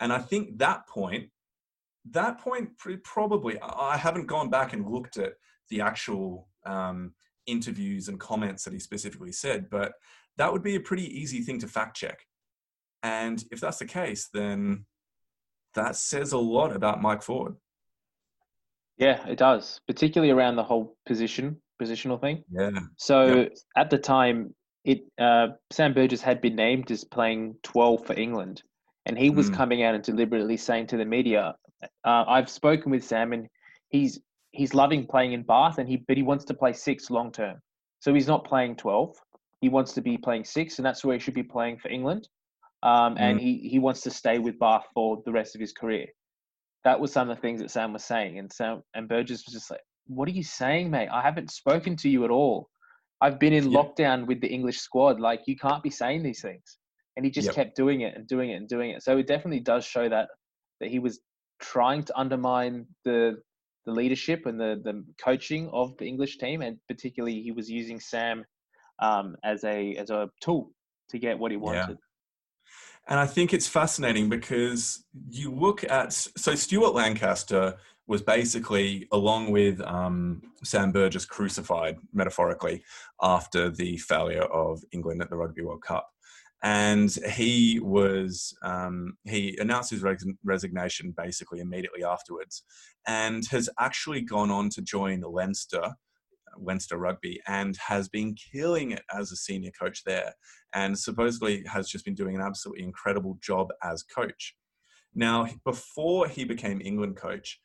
[0.00, 1.28] And I think that point,
[2.10, 2.70] that point
[3.04, 5.34] probably, I I haven't gone back and looked at
[5.68, 7.12] the actual um,
[7.46, 9.92] interviews and comments that he specifically said, but
[10.36, 12.24] that would be a pretty easy thing to fact check.
[13.02, 14.84] And if that's the case, then
[15.74, 17.56] that says a lot about Mike Ford.
[18.98, 22.44] Yeah, it does, particularly around the whole position positional thing.
[22.50, 22.78] Yeah.
[22.98, 23.52] So Yep.
[23.76, 28.62] at the time, it uh, Sam Burgess had been named as playing 12 for England,
[29.06, 29.54] and he was Mm.
[29.54, 31.54] coming out and deliberately saying to the media,
[32.04, 33.48] uh, "I've spoken with Sam, and
[33.88, 34.20] he's
[34.52, 37.60] he's loving playing in Bath, and he but he wants to play six long term.
[38.00, 39.16] So he's not playing 12.
[39.60, 42.28] He wants to be playing six, and that's where he should be playing for England.
[42.82, 43.40] Um, and Mm.
[43.40, 46.06] he he wants to stay with Bath for the rest of his career.
[46.84, 49.54] That was some of the things that Sam was saying, and Sam and Burgess was
[49.54, 51.08] just like, "What are you saying, mate?
[51.10, 52.70] I haven't spoken to you at all.
[53.20, 53.82] I've been in Yeah.
[53.82, 55.20] lockdown with the English squad.
[55.20, 56.78] Like you can't be saying these things."
[57.16, 57.54] And he just Yep.
[57.54, 59.02] kept doing it and doing it and doing it.
[59.02, 60.30] So it definitely does show that
[60.80, 61.20] that he was
[61.60, 63.42] trying to undermine the
[63.90, 68.00] the leadership and the the coaching of the English team, and particularly he was using
[68.00, 68.44] Sam
[69.00, 70.72] um, as a as a tool
[71.10, 71.62] to get what he Yeah.
[71.62, 71.98] wanted.
[73.08, 77.76] And I think it's fascinating because you look at so Stuart Lancaster
[78.06, 82.82] was basically along with um, Sam Burgess crucified metaphorically
[83.22, 86.10] after the failure of England at the Rugby World Cup,
[86.62, 92.62] and he was um, he announced his res- resignation basically immediately afterwards,
[93.06, 95.94] and has actually gone on to join the Leinster.
[96.58, 100.34] Leinster Rugby and has been killing it as a senior coach there
[100.74, 104.56] and supposedly has just been doing an absolutely incredible job as coach.
[105.14, 107.60] Now, before he became England coach,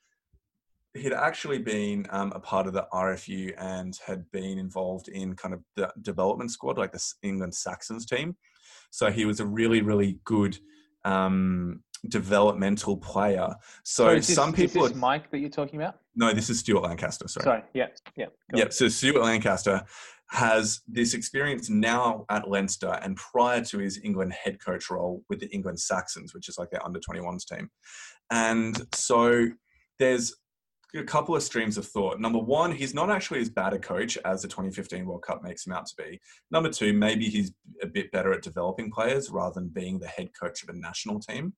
[0.93, 5.53] he'd actually been um, a part of the RFU and had been involved in kind
[5.53, 8.35] of the development squad, like the England Saxons team.
[8.91, 10.57] So he was a really, really good
[11.03, 13.55] um, developmental player.
[13.83, 15.99] So this, some is people, this are, Mike that you're talking about?
[16.15, 17.27] no, this is Stuart Lancaster.
[17.27, 17.43] Sorry.
[17.43, 17.63] Sorry.
[17.73, 17.87] Yeah.
[18.15, 18.27] Yeah.
[18.53, 18.73] Yep.
[18.73, 19.83] So Stuart Lancaster
[20.29, 25.39] has this experience now at Leinster and prior to his England head coach role with
[25.39, 27.69] the England Saxons, which is like their under 21s team.
[28.31, 29.47] And so
[29.99, 30.35] there's
[30.93, 32.19] a couple of streams of thought.
[32.19, 35.65] Number one, he's not actually as bad a coach as the 2015 World Cup makes
[35.65, 36.19] him out to be.
[36.51, 40.29] Number two, maybe he's a bit better at developing players rather than being the head
[40.39, 41.53] coach of a national team.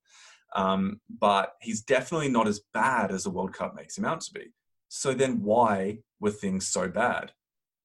[0.55, 4.33] Um, but he's definitely not as bad as the World Cup makes him out to
[4.33, 4.53] be.
[4.87, 7.31] So then why were things so bad?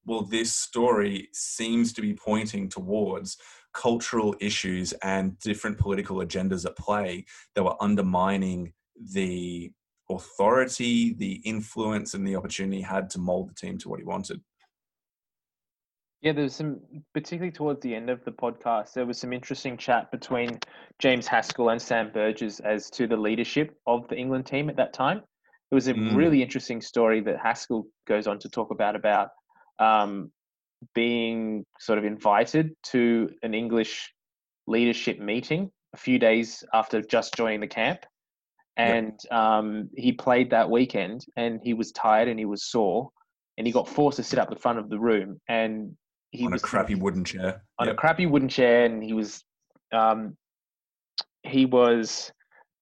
[0.05, 3.37] Well, this story seems to be pointing towards
[3.73, 7.25] cultural issues and different political agendas at play
[7.55, 8.73] that were undermining
[9.13, 9.71] the
[10.15, 14.05] authority, the influence, and the opportunity he had to mold the team to what he
[14.05, 14.41] wanted.
[16.21, 16.79] Yeah, there's some,
[17.13, 20.57] particularly towards the end of the podcast, there was some interesting chat between
[20.99, 24.93] James Haskell and Sam Burgess as to the leadership of the England team at that
[24.93, 25.21] time.
[25.69, 26.15] It was a Mm.
[26.15, 29.31] really interesting story that Haskell goes on to talk about about
[29.79, 30.31] um,
[30.93, 34.13] being sort of invited to an English
[34.65, 38.05] leadership meeting a few days after just joining the camp,
[38.77, 43.09] and um, he played that weekend, and he was tired and he was sore,
[43.57, 45.95] and he got forced to sit up the front of the room, and
[46.31, 47.61] he on a was crappy wooden chair.
[47.79, 47.93] on Yep.
[47.95, 49.43] a crappy wooden chair, and he was
[49.91, 50.35] um,
[51.43, 52.31] he was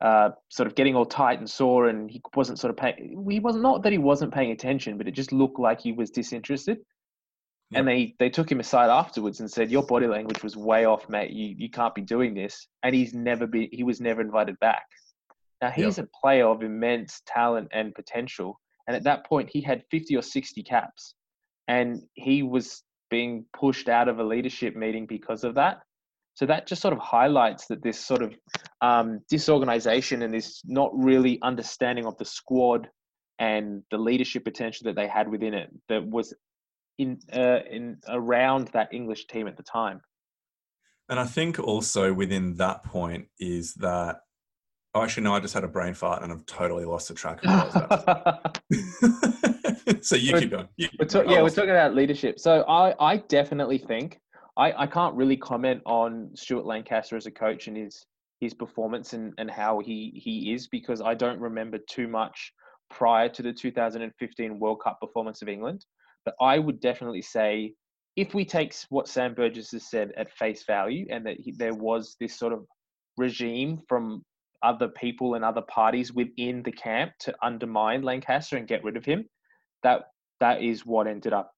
[0.01, 3.25] uh, sort of getting all tight and sore, and he wasn't sort of paying.
[3.29, 6.09] He was not that he wasn't paying attention, but it just looked like he was
[6.09, 6.79] disinterested.
[7.73, 11.07] And they they took him aside afterwards and said, "Your body language was way off,
[11.07, 11.31] mate.
[11.31, 13.69] You you can't be doing this." And he's never been.
[13.71, 14.83] He was never invited back.
[15.61, 19.83] Now he's a player of immense talent and potential, and at that point he had
[19.91, 21.13] fifty or sixty caps,
[21.67, 25.81] and he was being pushed out of a leadership meeting because of that.
[26.33, 28.33] So that just sort of highlights that this sort of
[28.81, 32.87] um, disorganization and this not really understanding of the squad
[33.37, 36.33] and the leadership potential that they had within it that was
[36.97, 40.01] in uh, in around that English team at the time.
[41.09, 44.21] And I think also within that point is that.
[44.93, 47.43] Oh, actually, no, I just had a brain fart and I've totally lost the track
[47.45, 48.59] of what I was about
[50.05, 50.67] so you We're- keep going.
[50.75, 51.55] You We're yeah, we're it.
[51.55, 52.39] talking about leadership.
[52.39, 54.19] So I, I definitely think
[54.57, 58.05] I, I can't really comment on Stuart Lancaster as a coach and his
[58.41, 62.51] his performance and, and how he, he is because I don't remember too much
[62.89, 65.85] prior to the 2015 World Cup performance of England.
[66.25, 67.73] But I would definitely say
[68.15, 71.75] if we take what Sam Burgess has said at face value and that he, there
[71.75, 72.65] was this sort of
[73.17, 74.23] regime from
[74.63, 79.05] other people and other parties within the camp to undermine Lancaster and get rid of
[79.05, 79.27] him,
[79.83, 80.03] that
[80.39, 81.53] that is what ended up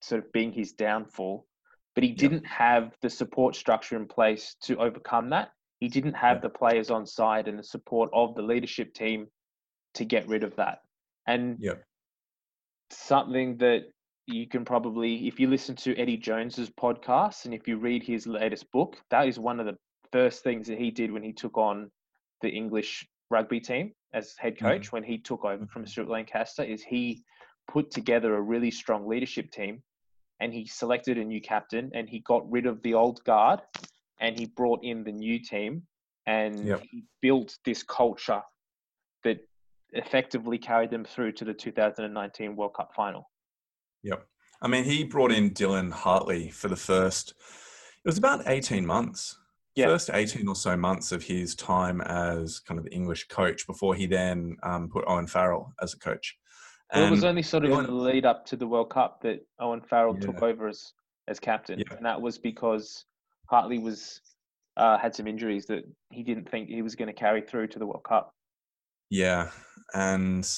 [0.00, 1.46] sort of being his downfall.
[1.94, 5.50] But he didn't have the support structure in place to overcome that.
[5.80, 6.42] He didn't have Yeah.
[6.42, 9.28] the players on side and the support of the leadership team
[9.94, 10.82] to get rid of that.
[11.26, 11.74] And Yeah.
[12.90, 13.90] something that
[14.26, 18.26] you can probably, if you listen to Eddie Jones's podcast and if you read his
[18.26, 19.76] latest book, that is one of the
[20.12, 21.90] first things that he did when he took on
[22.42, 24.66] the English rugby team as head Mm-hmm.
[24.66, 25.88] coach when he took over from Mhm.
[25.88, 27.22] Stuart Lancaster is he
[27.66, 29.82] put together a really strong leadership team
[30.40, 33.60] and he selected a new captain and he got rid of the old guard
[34.20, 35.86] and he brought in the new team
[36.26, 36.82] and Yep.
[36.90, 38.42] he built this culture
[39.24, 39.38] that
[39.92, 43.30] effectively carried them through to the 2019 World Cup final.
[44.02, 44.26] Yep.
[44.62, 49.38] I mean, he brought in Dylan Hartley for the first, it was about 18 months.
[49.78, 49.86] Yeah.
[49.86, 53.94] First 18 or so months of his time as kind of the English coach before
[53.94, 56.36] he then um, put Owen Farrell as a coach.
[56.92, 59.46] Well, it was only sort of in the lead up to the World Cup that
[59.60, 60.92] Owen Farrell took over as
[61.28, 61.94] as captain, Yeah.
[61.96, 63.04] and that was because
[63.48, 64.20] Hartley was
[64.78, 67.78] uh, had some injuries that he didn't think he was going to carry through to
[67.78, 68.32] the World Cup.
[69.10, 69.50] Yeah,
[69.94, 70.48] and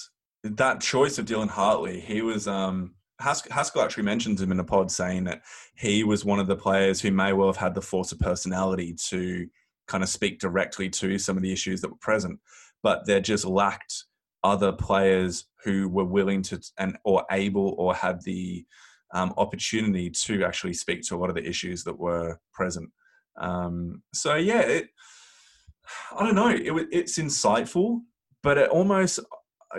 [0.45, 4.65] that choice of Dylan Hartley, he was um Haskell, Haskell actually mentions him in a
[4.65, 5.43] pod saying that
[5.77, 8.95] he was one of the players who may well have had the force of personality
[9.09, 9.47] to
[9.87, 12.39] kind of speak directly to some of the issues that were present,
[12.83, 14.05] but there just lacked
[14.43, 18.65] other players who were willing to and or able or had the
[19.13, 22.89] um, opportunity to actually speak to a lot of the issues that were present.
[23.39, 24.89] Um, so yeah, it,
[26.17, 26.49] I don't know.
[26.49, 28.01] It, it's insightful,
[28.43, 29.21] but it almost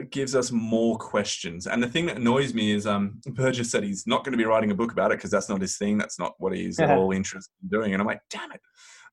[0.10, 1.68] gives us more questions.
[1.68, 4.46] And the thing that annoys me is, um, Burgess said he's not going to be
[4.46, 5.98] writing a book about it because that's not his thing.
[5.98, 7.94] That's not what he's at all interested in doing.
[7.94, 8.62] And I'm like, damn it,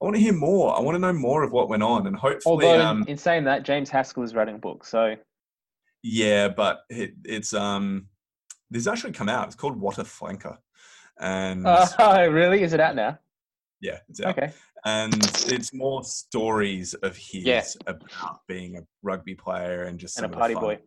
[0.01, 0.77] I want to hear more.
[0.77, 2.07] I want to know more of what went on.
[2.07, 5.17] And hopefully, Although, um, in, in saying that, James Haskell is writing a book, so
[6.03, 8.07] yeah, but it, it's um,
[8.71, 9.47] this actually come out.
[9.47, 10.57] It's called What a Flanker,
[11.19, 12.63] and oh, really?
[12.63, 13.19] Is it out now?
[13.81, 14.39] yeah, it's out.
[14.39, 14.53] Okay.
[14.85, 15.13] And
[15.47, 17.65] it's more stories of his Yeah.
[17.87, 20.79] about being a rugby player and just And a some of the party boy.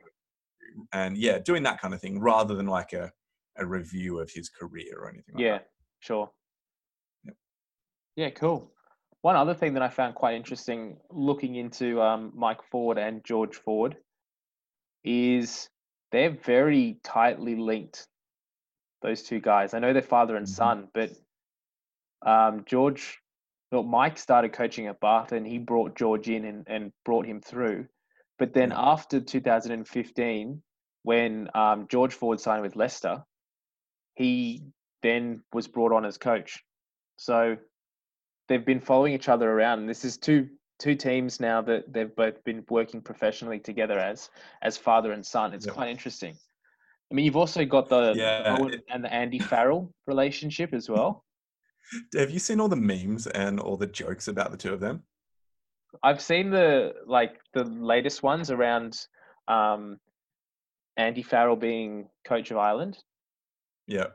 [0.93, 3.11] and yeah doing that kind of thing rather than like a,
[3.57, 5.67] a review of his career or anything like Yeah, that.
[5.99, 6.31] sure.
[7.25, 7.35] Yep.
[8.15, 8.71] Yeah, cool.
[9.21, 13.55] One other thing that I found quite interesting looking into um, Mike Ford and George
[13.55, 13.97] Ford
[15.03, 15.69] is
[16.11, 18.07] they're very tightly linked,
[19.01, 19.73] those two guys.
[19.73, 20.49] I know they're father and Mhm.
[20.49, 21.11] son, but
[22.23, 23.20] um, George,
[23.71, 27.39] well, Mike started coaching at Bath and he brought George in and, and brought him
[27.41, 27.87] through.
[28.37, 28.79] But then Yeah.
[28.79, 30.61] after 2015,
[31.03, 33.23] when um, George Ford signed with Leicester,
[34.15, 34.63] he
[35.01, 36.63] then was brought on as coach.
[37.17, 37.57] So
[38.47, 39.79] they've been following each other around.
[39.79, 40.49] And this is two
[40.79, 44.29] two teams now that they've both been working professionally together as
[44.63, 45.53] as father and son.
[45.53, 45.75] It's Yep.
[45.75, 46.35] quite interesting.
[47.09, 48.57] I mean, you've also got the, Yeah,
[48.89, 51.23] and the Andy Farrell relationship as well.
[52.15, 55.03] Have you seen all the memes and all the jokes about the two of them
[56.03, 58.97] I've seen the like the latest ones around
[59.47, 59.99] um,
[60.95, 62.97] Andy Farrell being coach of Ireland.
[63.87, 64.07] yeah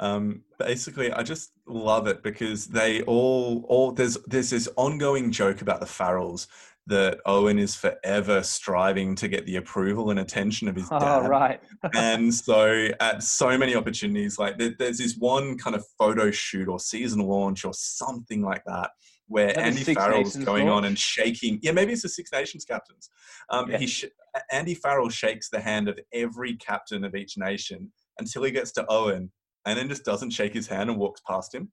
[0.00, 5.60] um basically i just love it because they all all there's there's this ongoing joke
[5.60, 6.46] about the farrells
[6.88, 11.28] that owen is forever striving to get the approval and attention of his Oh, dad
[11.28, 11.60] right.
[11.94, 16.66] and so at so many opportunities like there, there's this one kind of photo shoot
[16.68, 18.90] or season launch or something like that
[19.26, 22.32] where That andy Six farrell's Nations going on and shaking yeah maybe it's the six
[22.32, 23.10] nations captains
[23.50, 23.78] um, Yeah.
[23.78, 24.06] he sh-
[24.50, 28.86] andy farrell shakes the hand of every captain of each nation until he gets to
[28.88, 29.30] owen
[29.66, 31.70] and then just doesn't shake his hand and walks past him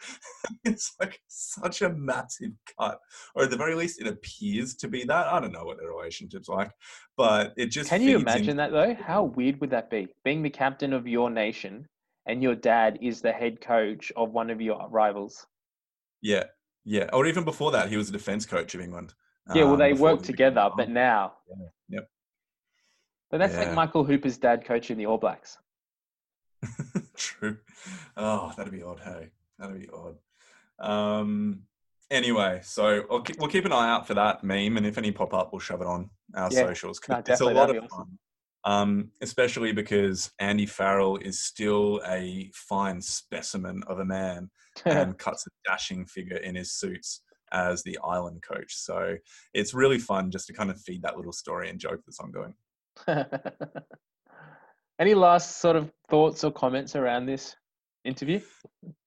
[0.64, 2.98] it's like such a massive cut
[3.34, 5.88] or at the very least it appears to be that i don't know what their
[5.88, 6.70] relationship's like
[7.16, 8.94] but it just Can you imagine into that though?
[8.94, 10.08] How weird would that be?
[10.24, 11.86] Being the captain of your nation
[12.26, 15.46] and your dad is the head coach of one of your rivals.
[16.22, 16.44] Yeah,
[16.84, 17.08] yeah.
[17.12, 19.14] Or even before that, he was a defense coach of England.
[19.54, 21.34] Yeah, well, um, they before work together, but now.
[21.48, 22.08] Yeah, yep.
[23.30, 25.58] But that's like Michael Hooper's dad coaching the All Blacks.
[27.16, 27.58] True.
[28.16, 29.00] Oh, that'd be odd.
[29.00, 30.16] Hey, that'd be odd.
[30.78, 31.62] Um.
[32.10, 35.10] Anyway, so I'll keep, we'll keep an eye out for that meme, and if any
[35.10, 36.60] pop up, we'll shove it on our Yeah.
[36.60, 37.00] socials.
[37.08, 38.18] No, it's a lot of fun.
[38.64, 44.50] Um, especially because Andy Farrell is still a fine specimen of a man
[44.86, 48.74] and cuts a dashing figure in his suits as the Ireland coach.
[48.74, 49.16] So
[49.52, 52.54] it's really fun just to kind of feed that little story and joke that's ongoing.
[54.98, 57.56] Any last sort of thoughts or comments around this
[58.04, 58.40] interview?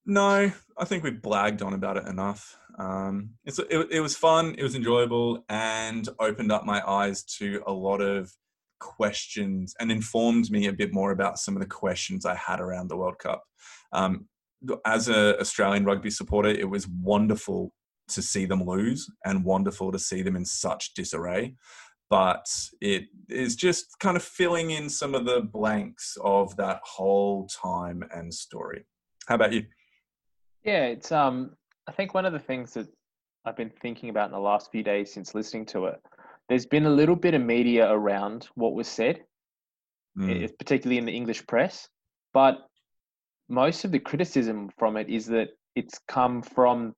[0.06, 2.58] No, I think we blagged on about it enough.
[2.80, 7.62] Um, it's, it, it was fun, it was enjoyable, and opened up my eyes to
[7.68, 8.32] a lot of
[8.80, 12.90] questions and informed me a bit more about some of the questions I had around
[12.90, 13.44] the World Cup.
[13.92, 14.28] Um,
[14.86, 17.74] as an Australian rugby supporter, it was wonderful
[18.10, 21.56] to see them lose and wonderful to see them in such disarray.
[22.10, 22.46] But
[22.80, 28.04] it is just kind of filling in some of the blanks of that whole time
[28.14, 28.86] and story.
[29.28, 29.66] How about you?
[30.64, 31.52] Yeah, it's um
[31.88, 32.88] I think one of the things that
[33.46, 36.02] I've been thinking about in the last few days since listening to it,
[36.50, 39.24] there's been a little bit of media around what was said.
[40.18, 40.58] mm.
[40.58, 41.88] particularly in the English press.
[42.34, 42.68] But
[43.50, 46.96] most of the criticism from it is that it's come from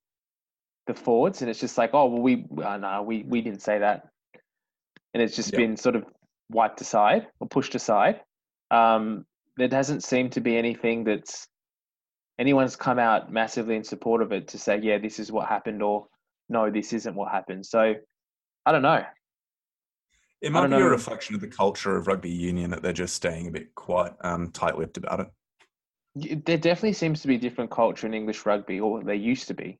[0.87, 3.79] the forwards, and it's just like, oh, well, we uh, no, we we didn't say
[3.79, 4.07] that,
[5.13, 5.59] and it's just yep.
[5.59, 6.05] been sort of
[6.49, 8.21] wiped aside or pushed aside.
[8.71, 9.25] Um,
[9.57, 11.47] there doesn't seem to be anything that's
[12.37, 15.83] anyone's come out massively in support of it to say, yeah, this is what happened,
[15.83, 16.07] or
[16.47, 17.65] no, this isn't what happened.
[17.65, 17.95] So
[18.65, 19.03] I don't know.
[20.41, 20.87] It might be know.
[20.87, 24.13] a reflection of the culture of rugby union that they're just staying a bit quite
[24.21, 26.45] um, tight-lipped about it.
[26.45, 29.53] There definitely seems to be a different culture in English rugby, or there used to
[29.53, 29.79] be,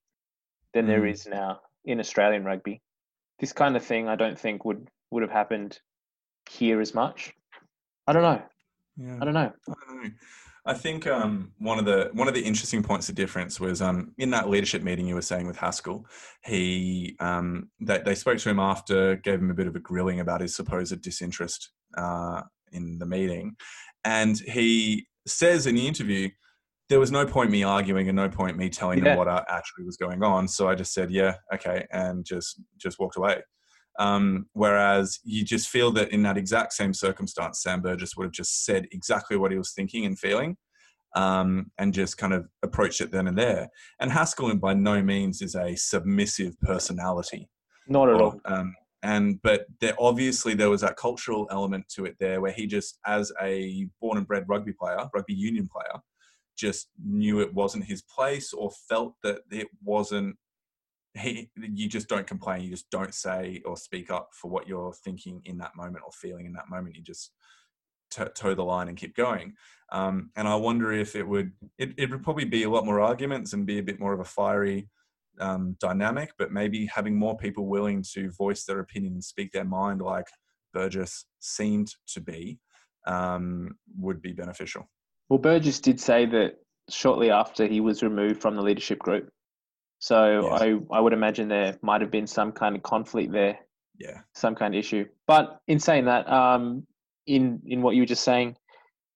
[0.74, 0.90] than mm.
[0.90, 2.82] there is now in Australian rugby.
[3.40, 5.80] This kind of thing, I don't think would would have happened
[6.50, 7.34] here as much.
[8.08, 8.42] I don't know.
[8.98, 9.18] Yeah.
[9.22, 9.52] I don't know.
[9.68, 10.10] I don't know.
[10.66, 14.14] I think um, one of the one of the interesting points of difference was um,
[14.18, 16.06] in that leadership meeting you were saying with Haskell.
[16.46, 20.20] He um, they, they spoke to him after, gave him a bit of a grilling
[20.20, 22.42] about his supposed disinterest uh,
[22.72, 23.56] in the meeting,
[24.04, 26.30] and he says in the interview,
[26.90, 29.16] "There was no point me arguing and no point me telling yeah.
[29.16, 33.00] them what actually was going on." So I just said, "Yeah, okay," and just just
[33.00, 33.42] walked away.
[34.00, 38.34] Um, whereas you just feel that in that exact same circumstance, Sam Burgess would have
[38.34, 40.56] just said exactly what he was thinking and feeling
[41.16, 43.70] um, and just kind of approached it then and there.
[44.00, 47.50] And Haskell, by no means, is a submissive personality.
[47.88, 48.40] Not at all.
[48.46, 52.68] Um, and but there obviously there was that cultural element to it there where he
[52.68, 56.02] just as a born and bred rugby player rugby union player
[56.58, 60.36] just knew it wasn't his place or felt that it wasn't
[61.20, 62.62] he, you just don't complain.
[62.62, 66.12] You just don't say or speak up for what you're thinking in that moment or
[66.12, 66.96] feeling in that moment.
[66.96, 67.32] You just
[68.12, 69.54] toe the line and keep going.
[69.92, 73.00] Um, and I wonder if it would it, it would probably be a lot more
[73.00, 74.90] arguments and be a bit more of a fiery
[75.40, 79.66] um, dynamic, but maybe having more people willing to voice their opinion and speak their
[79.66, 80.28] mind, like
[80.74, 82.60] Burgess seemed to be,
[83.08, 84.90] um, would be beneficial.
[85.30, 86.56] Well, Burgess did say that
[86.90, 89.30] shortly after he was removed from the leadership group,
[90.00, 90.62] so yes.
[90.62, 93.60] I, I would imagine there might have been some kind of conflict there.
[94.00, 94.22] Yeah.
[94.34, 95.06] Some kind of issue.
[95.28, 96.88] But in saying that, um,
[97.28, 98.56] in in what you were just saying,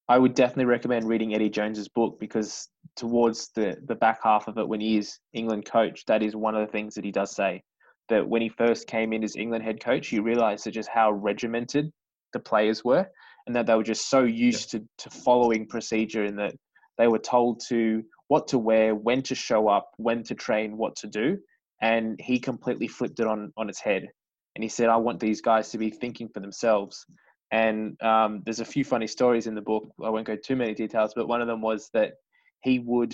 [0.09, 2.67] I would definitely recommend reading Eddie Jones's book because
[2.97, 6.53] towards the the back half of it, when he is England coach, that is one
[6.53, 7.63] of the things that he does say.
[8.09, 11.13] That when he first came in as England head coach, he realised that just how
[11.13, 11.89] regimented
[12.33, 13.07] the players were,
[13.47, 14.81] and that they were just so used yeah.
[14.81, 16.55] to to following procedure, and that
[16.97, 20.95] they were told to what to wear, when to show up, when to train, what
[20.97, 21.37] to do.
[21.81, 24.07] And he completely flipped it on, on its head.
[24.55, 27.05] And he said, I want these guys to be thinking for themselves.
[27.51, 29.87] And um, there's a few funny stories in the book.
[30.03, 32.13] I won't go too many details, but one of them was that
[32.61, 33.13] he would,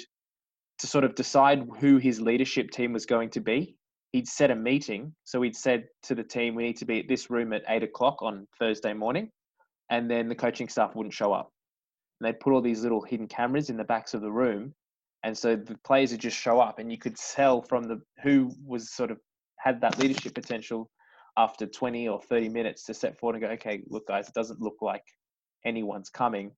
[0.80, 3.76] to sort of decide who his leadership team was going to be,
[4.12, 5.14] he'd set a meeting.
[5.24, 7.84] So he'd said to the team, we need to be at this room at eight
[7.84, 9.30] o'clock on Thursday morning.
[9.90, 11.52] And then the coaching staff wouldn't show up.
[12.20, 14.74] And they'd put all these little hidden cameras in the backs of the room
[15.24, 18.52] and so the players would just show up, and you could tell from the who
[18.66, 19.20] was sort of
[19.58, 20.90] had that leadership potential
[21.38, 24.62] after 20 or 30 minutes to step forward and go, okay, look, guys, it doesn't
[24.62, 25.04] look like
[25.66, 26.52] anyone's coming.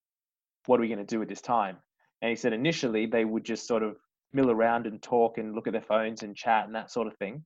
[0.65, 1.77] What are we going to do with this time?
[2.21, 3.97] And he said initially they would just sort of
[4.33, 7.15] mill around and talk and look at their phones and chat and that sort of
[7.17, 7.43] thing.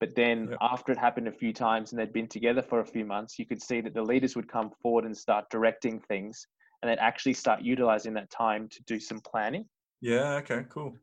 [0.00, 3.04] But then after it happened a few times and they'd been together for a few
[3.04, 6.46] months, you could see that the leaders would come forward and start directing things
[6.82, 9.66] and they'd actually start utilizing that time to do some planning
[10.04, 10.34] yeah.
[10.34, 10.64] Okay.
[10.68, 10.94] Cool.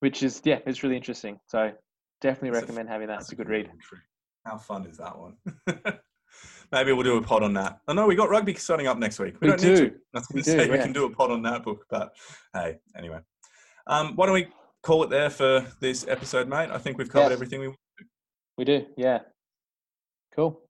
[0.00, 1.38] Which is yeah, it's really interesting.
[1.46, 1.72] So
[2.20, 3.20] definitely that's recommend a, having that.
[3.20, 3.70] It's a good read.
[4.44, 5.34] How fun is that one?
[6.72, 7.80] Maybe we'll do a pod on that.
[7.88, 9.36] Oh no, we got rugby starting up next week.
[9.40, 9.68] We, we don't do.
[9.68, 9.86] need to.
[10.14, 10.72] I was going to say yeah.
[10.72, 12.14] we can do a pod on that book, but
[12.52, 13.20] hey, anyway.
[13.86, 14.48] Um, why don't we
[14.82, 16.68] call it there for this episode, mate?
[16.70, 18.04] I think we've covered everything we want to.
[18.58, 19.20] We do, yeah.
[20.34, 20.60] Cool.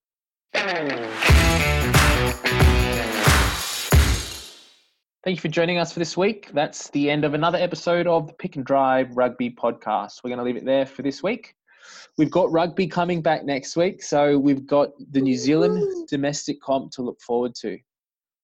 [5.29, 6.49] Thank you for joining us for this week.
[6.55, 10.25] That's the end of another episode of the Pick and Drive Rugby Podcast.
[10.25, 11.55] We're going to leave it there for this week.
[12.17, 16.93] We've got rugby coming back next week, so we've got the New Zealand domestic comp
[16.93, 17.77] to look forward to.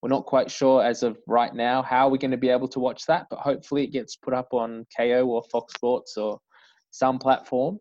[0.03, 2.79] We're not quite sure as of right now how we're going to be able to
[2.79, 6.37] watch that, but hopefully it gets put up on Kayo or Fox Sports or
[6.91, 7.79] some platform.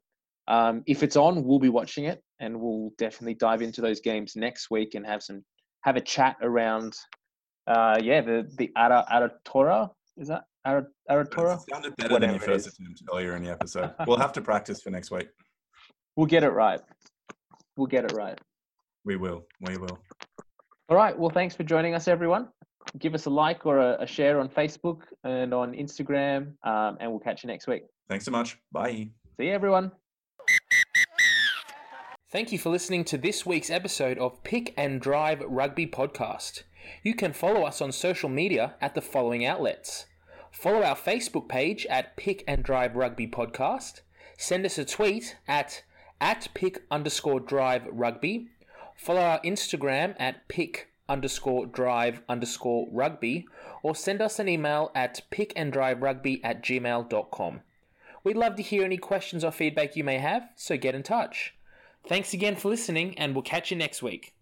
[0.49, 4.33] Um, if it's on, we'll be watching it, and we'll definitely dive into those games
[4.35, 5.45] next week and have some
[5.83, 6.95] have a chat around
[7.67, 11.57] uh, yeah, the the Ara Aratora is that Ara Aratora?
[11.57, 13.93] It sounded better Whatever than your first attempt earlier in the episode.
[14.07, 15.29] we'll have to practice for next week.
[16.17, 16.81] We'll get it right.
[17.77, 18.41] We'll get it right.
[19.05, 19.45] We will.
[19.61, 19.99] We will.
[20.89, 21.19] All right.
[21.19, 22.49] Well, thanks for joining us, everyone.
[22.99, 27.11] Give us a like or a, a share on Facebook and on Instagram, um, and
[27.11, 27.85] we'll catch you next week.
[28.09, 28.59] Thanks so much.
[28.71, 29.09] Bye.
[29.37, 29.91] See you, everyone.
[32.31, 36.65] Thank you for listening to this week's episode of Pick and Drive Rugby Podcast.
[37.03, 40.07] You can follow us on social media at the following outlets.
[40.51, 44.01] Follow our Facebook page at Pick and Drive Rugby Podcast.
[44.39, 45.83] Send us a tweet at
[46.21, 48.49] at pick underscore drive rugby.
[48.97, 53.47] Follow our Instagram at pick underscore drive underscore rugby
[53.83, 57.61] or send us an email at pickanddriverugby at gmail.com.
[58.23, 61.55] We'd love to hear any questions or feedback you may have, so get in touch.
[62.09, 64.34] Thanks again for listening, and we'll catch you next week.